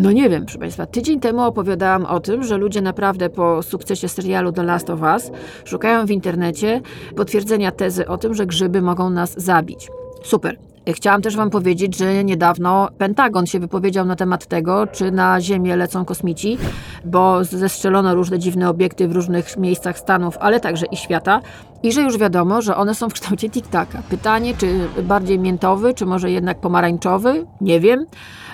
[0.00, 0.86] No nie wiem, proszę Państwa.
[0.86, 5.30] Tydzień temu opowiadałam o tym, że ludzie naprawdę po sukcesie serialu The Last of Us
[5.64, 6.80] szukają w internecie
[7.16, 9.88] potwierdzenia tezy o tym, że grzyby mogą nas zabić.
[10.22, 10.58] Super.
[10.92, 15.76] Chciałam też Wam powiedzieć, że niedawno Pentagon się wypowiedział na temat tego, czy na Ziemię
[15.76, 16.58] lecą kosmici,
[17.04, 21.40] bo zestrzelono różne dziwne obiekty w różnych miejscach Stanów, ale także i świata.
[21.82, 24.02] I że już wiadomo, że one są w kształcie tiktaka.
[24.10, 27.46] Pytanie, czy bardziej miętowy, czy może jednak pomarańczowy?
[27.60, 28.06] Nie wiem.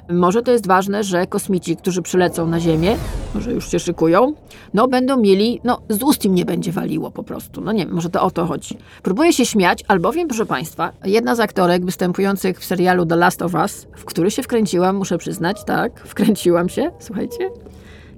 [0.08, 2.96] Może to jest ważne, że kosmici, którzy przylecą na Ziemię,
[3.34, 4.34] może już się szykują,
[4.74, 7.60] no będą mieli, no z ust im nie będzie waliło po prostu.
[7.60, 8.78] No nie wiem, może to o to chodzi.
[9.02, 13.54] Próbuję się śmiać, albowiem, proszę Państwa, jedna z aktorek występujących w serialu The Last of
[13.54, 17.50] Us, w który się wkręciłam, muszę przyznać, tak, wkręciłam się, słuchajcie,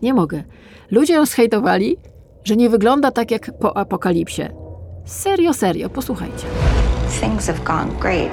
[0.02, 0.42] nie mogę.
[0.90, 1.96] Ludzie ją zhejtowali,
[2.44, 4.42] że nie wygląda tak jak po apokalipsie.
[5.04, 6.46] Serio, serio, posłuchajcie.
[7.20, 8.30] Things have gone great.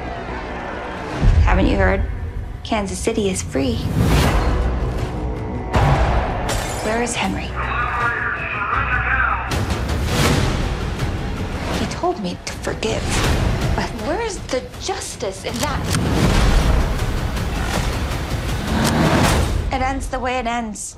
[1.45, 2.22] Haven't you heard?
[2.63, 3.75] Kansas City is free.
[6.85, 7.49] Where is Henry?
[11.79, 13.03] He told me to forgive.
[13.75, 15.83] But where is the justice in that?
[19.73, 20.95] It ends the way it ends.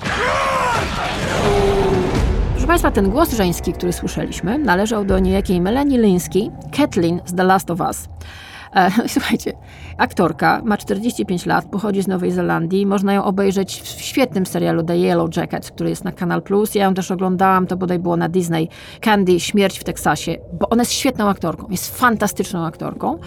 [2.51, 7.43] Proszę Państwa, ten głos żeński, który słyszeliśmy, należał do niejakiej Melanie Linsky, Kathleen z The
[7.43, 8.07] Last of Us.
[8.75, 9.53] E, słuchajcie,
[9.97, 12.85] aktorka ma 45 lat, pochodzi z Nowej Zelandii.
[12.85, 16.75] Można ją obejrzeć w świetnym serialu The Yellow Jacket, który jest na Kanal Plus.
[16.75, 18.69] Ja ją też oglądałam, to bodaj było na Disney.
[19.01, 23.19] Candy, Śmierć w Teksasie, bo ona jest świetną aktorką, jest fantastyczną aktorką.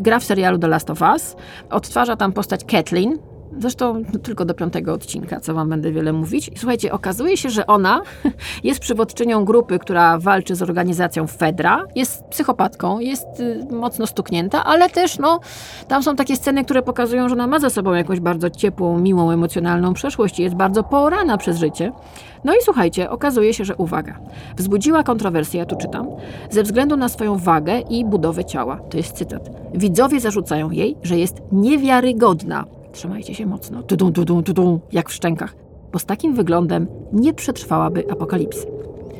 [0.00, 1.36] Gra w serialu The Last of Us.
[1.70, 3.18] Odtwarza tam postać Kathleen,
[3.58, 6.50] Zresztą no, tylko do piątego odcinka, co wam będę wiele mówić.
[6.56, 8.00] Słuchajcie, okazuje się, że ona
[8.64, 11.84] jest przywódczynią grupy, która walczy z organizacją Fedra.
[11.94, 15.40] Jest psychopatką, jest y, mocno stuknięta, ale też no,
[15.88, 19.30] tam są takie sceny, które pokazują, że ona ma za sobą jakąś bardzo ciepłą, miłą,
[19.30, 21.92] emocjonalną przeszłość i jest bardzo poorana przez życie.
[22.44, 24.18] No i słuchajcie, okazuje się, że uwaga,
[24.56, 26.06] wzbudziła kontrowersję, ja tu czytam,
[26.50, 28.80] ze względu na swoją wagę i budowę ciała.
[28.90, 29.50] To jest cytat.
[29.74, 32.64] Widzowie zarzucają jej, że jest niewiarygodna
[32.94, 33.82] Trzymajcie się mocno.
[33.82, 35.54] Tudum, tudum, tudum, jak w szczękach.
[35.92, 38.66] Bo z takim wyglądem nie przetrwałaby apokalipsy.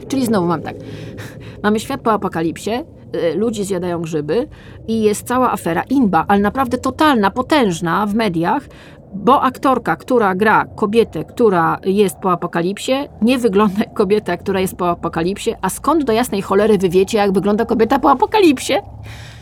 [0.09, 0.77] Czyli znowu mam tak.
[1.62, 4.49] Mamy świat po apokalipsie, y, ludzi zjadają grzyby
[4.89, 8.68] i jest cała afera inba, ale naprawdę totalna, potężna w mediach,
[9.14, 14.77] bo aktorka, która gra kobietę, która jest po apokalipsie, nie wygląda jak kobieta, która jest
[14.77, 15.55] po apokalipsie.
[15.62, 18.75] A skąd do jasnej cholery wy wiecie, jak wygląda kobieta po apokalipsie?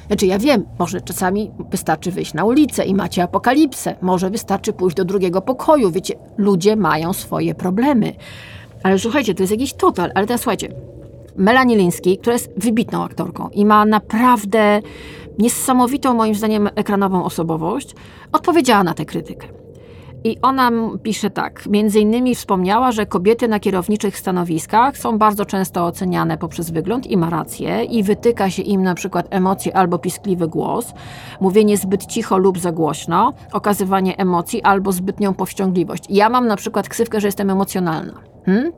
[0.07, 3.97] Znaczy ja wiem, może czasami wystarczy wyjść na ulicę i macie apokalipsę.
[4.01, 5.91] Może wystarczy pójść do drugiego pokoju.
[5.91, 8.15] Wiecie, ludzie mają swoje problemy.
[8.83, 10.11] Ale słuchajcie, to jest jakiś total.
[10.15, 10.69] Ale teraz słuchajcie,
[11.37, 14.83] Melanie Linsky, która jest wybitną aktorką i ma naprawdę
[15.39, 17.95] niesamowitą, moim zdaniem, ekranową osobowość,
[18.33, 19.62] odpowiedziała na tę krytykę.
[20.25, 20.71] I ona
[21.03, 26.71] pisze tak, między innymi wspomniała, że kobiety na kierowniczych stanowiskach są bardzo często oceniane poprzez
[26.71, 30.93] wygląd i ma rację i wytyka się im na przykład emocje albo piskliwy głos,
[31.41, 36.05] mówienie zbyt cicho lub za głośno, okazywanie emocji albo zbytnią powściągliwość.
[36.09, 38.15] Ja mam na przykład ksywkę, że jestem emocjonalna.
[38.47, 38.73] Hmm?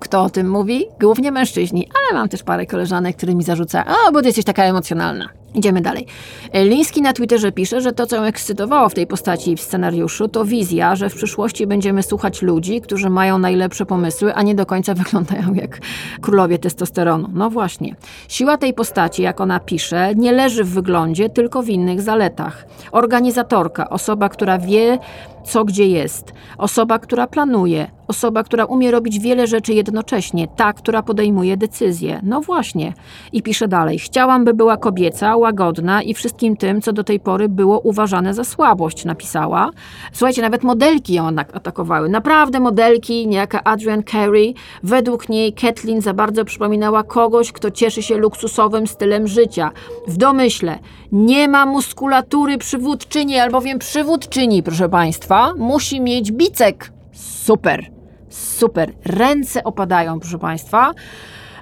[0.00, 0.86] Kto o tym mówi?
[1.00, 4.64] Głównie mężczyźni, ale mam też parę koleżanek, które mi zarzucają, a bo ty jesteś taka
[4.64, 5.43] emocjonalna.
[5.54, 6.06] Idziemy dalej.
[6.54, 10.44] Liński na Twitterze pisze, że to, co ją ekscytowało w tej postaci w scenariuszu, to
[10.44, 14.94] wizja, że w przyszłości będziemy słuchać ludzi, którzy mają najlepsze pomysły, a nie do końca
[15.04, 15.80] wyglądają jak
[16.20, 17.28] królowie testosteronu.
[17.32, 17.96] No właśnie.
[18.28, 22.66] Siła tej postaci, jak ona pisze, nie leży w wyglądzie, tylko w innych zaletach.
[22.92, 24.98] Organizatorka, osoba, która wie,
[25.44, 31.02] co gdzie jest, osoba, która planuje, osoba, która umie robić wiele rzeczy jednocześnie, ta, która
[31.02, 32.20] podejmuje decyzje.
[32.22, 32.92] No właśnie.
[33.32, 37.48] I pisze dalej: Chciałam, by była kobieca, łagodna i wszystkim tym, co do tej pory
[37.48, 39.70] było uważane za słabość, napisała.
[40.12, 42.08] Słuchajcie, nawet modelki ją atak- atakowały.
[42.08, 48.16] Naprawdę modelki, niejaka Adrian Carey, według niej Kathleen za bardzo przypominała kogoś, kto cieszy się
[48.16, 49.70] luksusowym stylem życia.
[50.08, 50.78] W domyśle
[51.12, 56.92] nie ma muskulatury przywódczyni, albowiem przywódczyni, proszę Państwa, musi mieć bicek.
[57.12, 57.86] Super,
[58.28, 58.92] super.
[59.04, 60.92] Ręce opadają, proszę Państwa.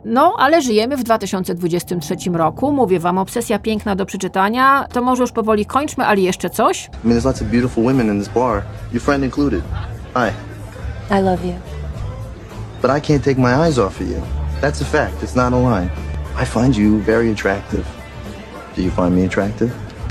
[0.05, 2.73] No, ale żyjemy w 2023 roku.
[2.73, 4.87] Mówię Wam, obsesja piękna do przeczytania.
[4.93, 6.85] To może już powoli kończmy, ale jeszcze coś?
[7.05, 9.63] I mean, there's lots of beautiful women in this bar, your friend included.
[10.15, 10.31] Hi.
[11.19, 11.55] I love you.
[12.83, 14.23] But I can't take my eyes off of you.
[14.61, 15.91] That's a fact, it's not a lie.
[16.37, 17.85] I find you very attractive.
[18.77, 19.71] Do you find me attractive?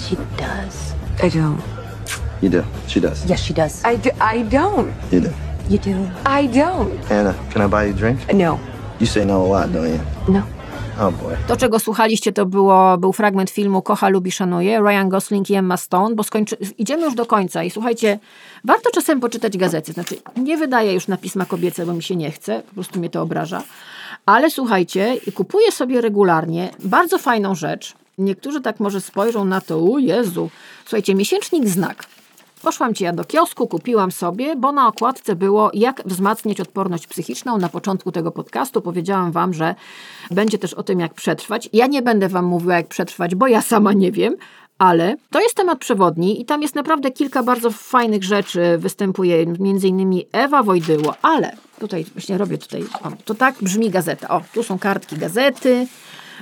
[0.10, 0.94] She does.
[1.24, 1.62] I don't.
[2.42, 2.64] You do.
[2.88, 3.26] She does.
[3.26, 3.84] Yes, she does.
[3.84, 4.94] I, do, I don't.
[5.12, 5.32] You do.
[5.70, 6.10] You do.
[6.26, 7.12] I don't.
[7.12, 8.34] Anna, can I buy you a drink?
[8.34, 8.60] No.
[9.02, 10.00] You say no a lot, don't you?
[10.28, 10.42] No.
[11.00, 11.38] Oh boy.
[11.48, 15.78] To, czego słuchaliście, to było, był fragment filmu Kocha, lubi, szanuje, Ryan Gosling i Emma
[15.78, 18.20] Stone, bo skończy, idziemy już do końca i słuchajcie,
[18.64, 22.32] warto czasem poczytać gazety, znaczy nie wydaję już na pisma kobiece, bo mi się nie
[22.32, 23.64] chce, po prostu mnie to obraża,
[24.26, 30.00] ale słuchajcie, kupuję sobie regularnie bardzo fajną rzecz, niektórzy tak może spojrzą na to, o
[30.00, 30.50] Jezu,
[30.86, 32.06] słuchajcie, miesięcznik Znak,
[32.62, 37.58] Poszłam ci ja do kiosku, kupiłam sobie, bo na okładce było jak wzmacniać odporność psychiczną.
[37.58, 39.76] Na początku tego podcastu powiedziałam wam, że
[40.32, 41.70] będzie też o tym, jak przetrwać.
[41.74, 44.36] Ja nie będę wam mówiła, jak przetrwać, bo ja sama nie wiem,
[44.78, 48.78] ale to jest temat przewodni i tam jest naprawdę kilka bardzo fajnych rzeczy.
[48.78, 54.30] Występuje między innymi Ewa Wojdyło, ale tutaj właśnie robię tutaj, o, to tak brzmi gazeta.
[54.30, 55.88] O, tu są kartki gazety,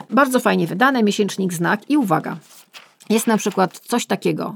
[0.09, 2.37] bardzo fajnie wydane, miesięcznik Znak i uwaga,
[3.09, 4.55] jest na przykład coś takiego.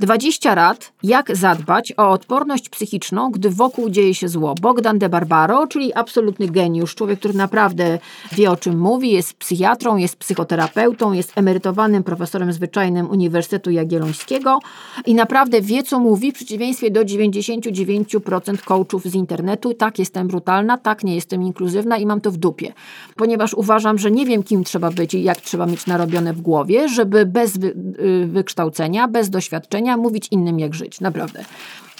[0.00, 4.54] 20 rad, jak zadbać o odporność psychiczną, gdy wokół dzieje się zło.
[4.60, 7.98] Bogdan de Barbaro, czyli absolutny geniusz, człowiek, który naprawdę
[8.32, 14.58] wie o czym mówi, jest psychiatrą, jest psychoterapeutą, jest emerytowanym profesorem zwyczajnym Uniwersytetu Jagiellońskiego
[15.06, 19.74] i naprawdę wie, co mówi, w przeciwieństwie do 99% coachów z internetu.
[19.74, 22.72] Tak, jestem brutalna, tak, nie jestem inkluzywna i mam to w dupie,
[23.16, 26.88] ponieważ uważam, że nie wiem, kim trzeba być i jak trzeba mieć narobione w głowie,
[26.88, 31.00] żeby bez y, wykształcenia, bez doświadczenia mówić innym, jak żyć.
[31.00, 31.44] Naprawdę.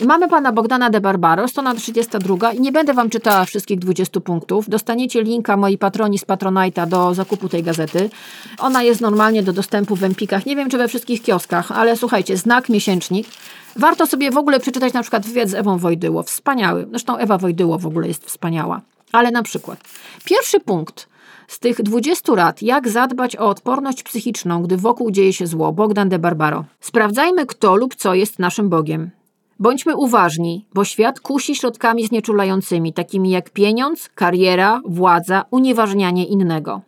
[0.04, 4.68] Mamy pana Bogdana de Barbaro, strona 32 i nie będę wam czytała wszystkich 20 punktów.
[4.68, 8.10] Dostaniecie linka moi patroni z Patronite'a do zakupu tej gazety.
[8.58, 10.46] Ona jest normalnie do dostępu w Empikach.
[10.46, 13.26] Nie wiem, czy we wszystkich kioskach, ale słuchajcie, znak miesięcznik.
[13.76, 16.22] Warto sobie w ogóle przeczytać na przykład wywiad z Ewą Wojdyło.
[16.22, 16.86] Wspaniały.
[16.90, 18.80] Zresztą Ewa Wojdyło w ogóle jest wspaniała.
[19.12, 19.78] Ale na przykład
[20.24, 21.11] pierwszy punkt
[21.48, 26.08] z tych 20 rad, jak zadbać o odporność psychiczną, gdy wokół dzieje się zło, Bogdan
[26.08, 26.64] de Barbaro.
[26.80, 29.10] Sprawdzajmy, kto lub co jest naszym Bogiem.
[29.58, 36.80] Bądźmy uważni, bo świat kusi środkami znieczulającymi, takimi jak pieniądz, kariera, władza, unieważnianie innego.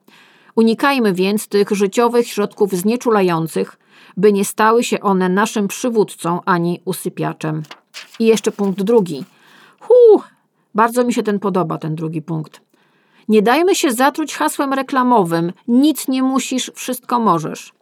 [0.57, 3.79] Unikajmy więc tych życiowych środków znieczulających,
[4.17, 7.63] by nie stały się one naszym przywódcą ani usypiaczem.
[8.19, 9.25] I jeszcze punkt drugi.
[9.81, 10.23] Hu,
[10.75, 12.64] bardzo mi się ten podoba, ten drugi punkt.
[13.29, 17.73] Nie dajmy się zatruć hasłem reklamowym: nic nie musisz, wszystko możesz.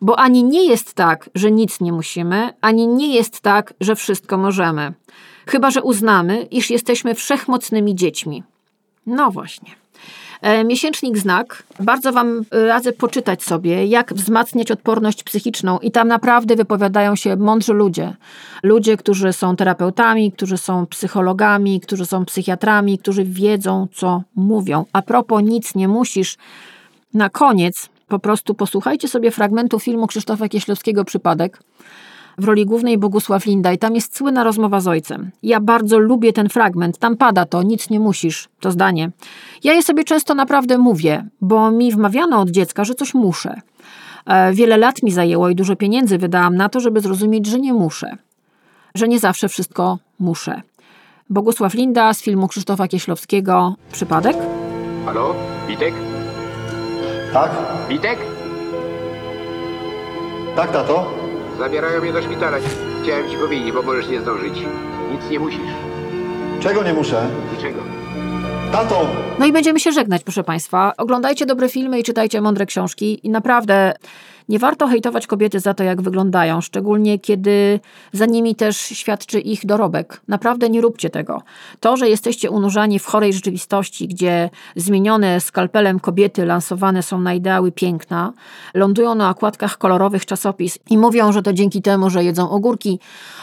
[0.00, 4.38] Bo ani nie jest tak, że nic nie musimy, ani nie jest tak, że wszystko
[4.38, 4.92] możemy.
[5.46, 8.42] Chyba, że uznamy, iż jesteśmy wszechmocnymi dziećmi.
[9.06, 9.70] No właśnie.
[10.42, 11.62] E, Miesięcznik Znak.
[11.80, 17.72] Bardzo Wam radzę poczytać sobie, jak wzmacniać odporność psychiczną, i tam naprawdę wypowiadają się mądrzy
[17.72, 18.16] ludzie.
[18.62, 24.84] Ludzie, którzy są terapeutami, którzy są psychologami, którzy są psychiatrami, którzy wiedzą, co mówią.
[24.92, 26.36] A propos, nic nie musisz.
[27.14, 31.62] Na koniec po prostu posłuchajcie sobie fragmentu filmu Krzysztofa Kieślowskiego Przypadek
[32.40, 35.30] w roli głównej Bogusław Linda i tam jest słynna rozmowa z ojcem.
[35.42, 39.10] Ja bardzo lubię ten fragment, tam pada to, nic nie musisz, to zdanie.
[39.64, 43.60] Ja je sobie często naprawdę mówię, bo mi wmawiano od dziecka, że coś muszę.
[44.26, 47.72] E, Wiele lat mi zajęło i dużo pieniędzy wydałam na to, żeby zrozumieć, że nie
[47.72, 48.16] muszę.
[48.94, 50.62] Że nie zawsze wszystko muszę.
[51.30, 54.36] Bogusław Linda z filmu Krzysztofa Kieślowskiego Przypadek.
[55.04, 55.34] Halo?
[55.68, 55.94] Witek?
[57.32, 57.50] Tak?
[57.88, 58.18] Witek?
[60.56, 61.19] Tak, tato?
[61.60, 62.58] Zabierają mnie do szpitala.
[63.02, 64.54] Chciałem ci powiedzieć, bo możesz nie zdążyć.
[65.12, 65.72] Nic nie musisz.
[66.60, 67.26] Czego nie muszę?
[67.56, 67.80] Niczego.
[68.72, 69.06] Tato!
[69.38, 70.92] No i będziemy się żegnać, proszę Państwa.
[70.96, 73.26] Oglądajcie dobre filmy i czytajcie mądre książki.
[73.26, 73.92] I naprawdę
[74.50, 77.80] Nie warto hejtować kobiety za to, jak wyglądają, szczególnie kiedy
[78.12, 80.20] za nimi też świadczy ich dorobek.
[80.28, 81.42] Naprawdę nie róbcie tego.
[81.80, 87.72] To, że jesteście unurzani w chorej rzeczywistości, gdzie zmienione skalpelem kobiety lansowane są na ideały
[87.72, 88.32] piękna,
[88.74, 92.98] lądują na okładkach kolorowych czasopis i mówią, że to dzięki temu, że jedzą ogórki,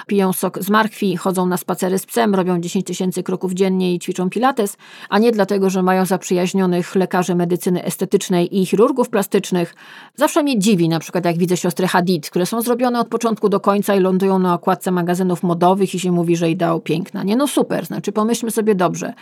[0.07, 3.99] piją sok z marchwi, chodzą na spacery z psem, robią 10 tysięcy kroków dziennie i
[3.99, 4.77] ćwiczą pilates,
[5.09, 9.75] a nie dlatego, że mają zaprzyjaźnionych lekarzy medycyny estetycznej i chirurgów plastycznych.
[10.15, 13.59] Zawsze mnie dziwi, na przykład jak widzę siostry Hadid, które są zrobione od początku do
[13.59, 17.23] końca i lądują na okładce magazynów modowych i się mówi, że ideał piękna.
[17.23, 19.13] Nie no super, znaczy pomyślmy sobie dobrze.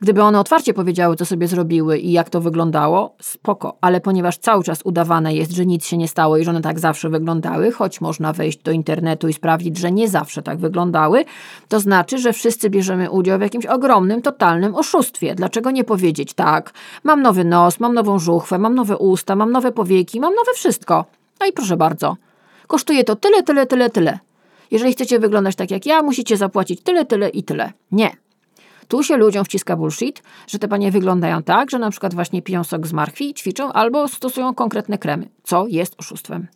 [0.00, 4.64] Gdyby one otwarcie powiedziały, co sobie zrobiły i jak to wyglądało, spoko, ale ponieważ cały
[4.64, 8.00] czas udawane jest, że nic się nie stało i że one tak zawsze wyglądały, choć
[8.00, 11.24] można wejść do internetu i sprawdzić, że nie zawsze tak wyglądały,
[11.68, 15.34] to znaczy, że wszyscy bierzemy udział w jakimś ogromnym, totalnym oszustwie.
[15.34, 16.72] Dlaczego nie powiedzieć tak?
[17.04, 21.21] Mam nowy nos, mam nową żuchwę, mam nowe usta, mam nowe powieki, mam nowe wszystko.
[21.42, 22.16] No i proszę bardzo.
[22.66, 24.18] Kosztuje to tyle, tyle, tyle, tyle.
[24.70, 27.72] Jeżeli chcecie wyglądać tak jak ja, musicie zapłacić tyle, tyle i tyle.
[27.92, 28.10] Nie.
[28.88, 32.64] Tu się ludziom wciska bullshit, że te panie wyglądają tak, że na przykład właśnie piją
[32.64, 36.46] sok z marchwi, ćwiczą albo stosują konkretne kremy, co jest oszustwem.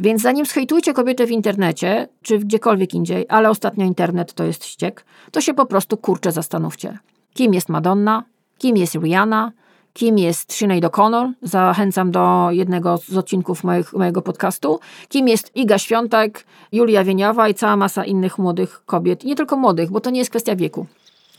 [0.00, 5.04] Więc zanim schejtujcie kobiety w internecie, czy gdziekolwiek indziej, ale ostatnio internet to jest ściek,
[5.30, 6.98] to się po prostu kurczę zastanówcie.
[7.34, 8.24] Kim jest Madonna?
[8.58, 9.52] Kim jest Rihanna?
[9.92, 11.32] Kim jest Sinead O'Connor?
[11.42, 14.80] Zachęcam do jednego z odcinków moich, mojego podcastu.
[15.08, 19.24] Kim jest Iga Świątek, Julia Wieniawa i cała masa innych młodych kobiet.
[19.24, 20.86] Nie tylko młodych, bo to nie jest kwestia wieku.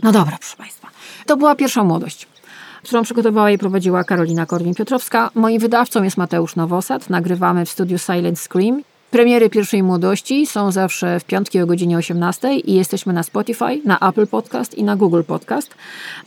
[0.03, 0.87] No dobra, proszę Państwa.
[1.25, 2.27] To była pierwsza młodość,
[2.83, 5.29] którą przygotowała i prowadziła Karolina Korwin-Piotrowska.
[5.35, 7.09] Moim wydawcą jest Mateusz Nowosad.
[7.09, 8.83] Nagrywamy w studiu Silent Scream.
[9.11, 13.99] Premiery pierwszej młodości są zawsze w piątki o godzinie 18 i jesteśmy na Spotify, na
[13.99, 15.75] Apple Podcast i na Google Podcast.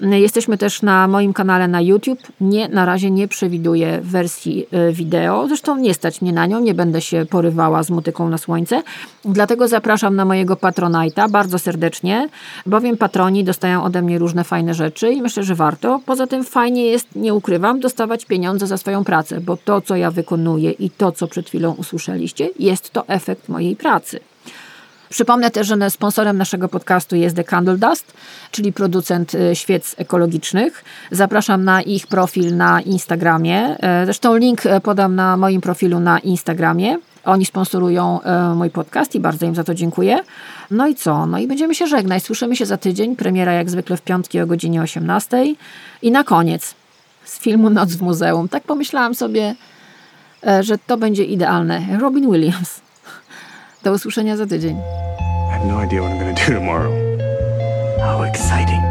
[0.00, 2.18] Jesteśmy też na moim kanale na YouTube.
[2.40, 6.74] Nie, na razie nie przewiduję wersji y, wideo, zresztą nie stać mnie na nią, nie
[6.74, 8.82] będę się porywała z motyką na słońce.
[9.24, 12.28] Dlatego zapraszam na mojego Patronite'a bardzo serdecznie,
[12.66, 16.00] bowiem patroni dostają ode mnie różne fajne rzeczy i myślę, że warto.
[16.06, 20.10] Poza tym fajnie jest, nie ukrywam, dostawać pieniądze za swoją pracę, bo to, co ja
[20.10, 24.20] wykonuję i to, co przed chwilą usłyszeliście, jest to efekt mojej pracy.
[25.14, 28.12] Przypomnę też, że sponsorem naszego podcastu jest The Candle Dust,
[28.50, 30.84] czyli producent y, świec ekologicznych.
[31.10, 33.76] Zapraszam na ich profil na Instagramie.
[33.80, 36.98] E, Zresztą link e, podam na moim profilu na Instagramie.
[37.24, 40.20] Oni sponsorują e, mój podcast i bardzo im za to dziękuję.
[40.70, 41.26] No i co?
[41.26, 42.22] No i będziemy się żegnać.
[42.22, 43.16] Słyszymy się za tydzień.
[43.16, 45.54] Premiera jak zwykle w piątki o godzinie 18.
[46.02, 46.74] I na koniec
[47.24, 48.48] z filmu Noc w Muzeum.
[48.48, 49.54] Tak pomyślałam sobie,
[50.60, 51.98] że to będzie idealne.
[52.00, 52.80] Robin Williams.
[53.82, 54.76] Do usłyszenia za tydzień.
[54.76, 56.92] I have no idea what I'm to do tomorrow.
[58.00, 58.83] How exciting.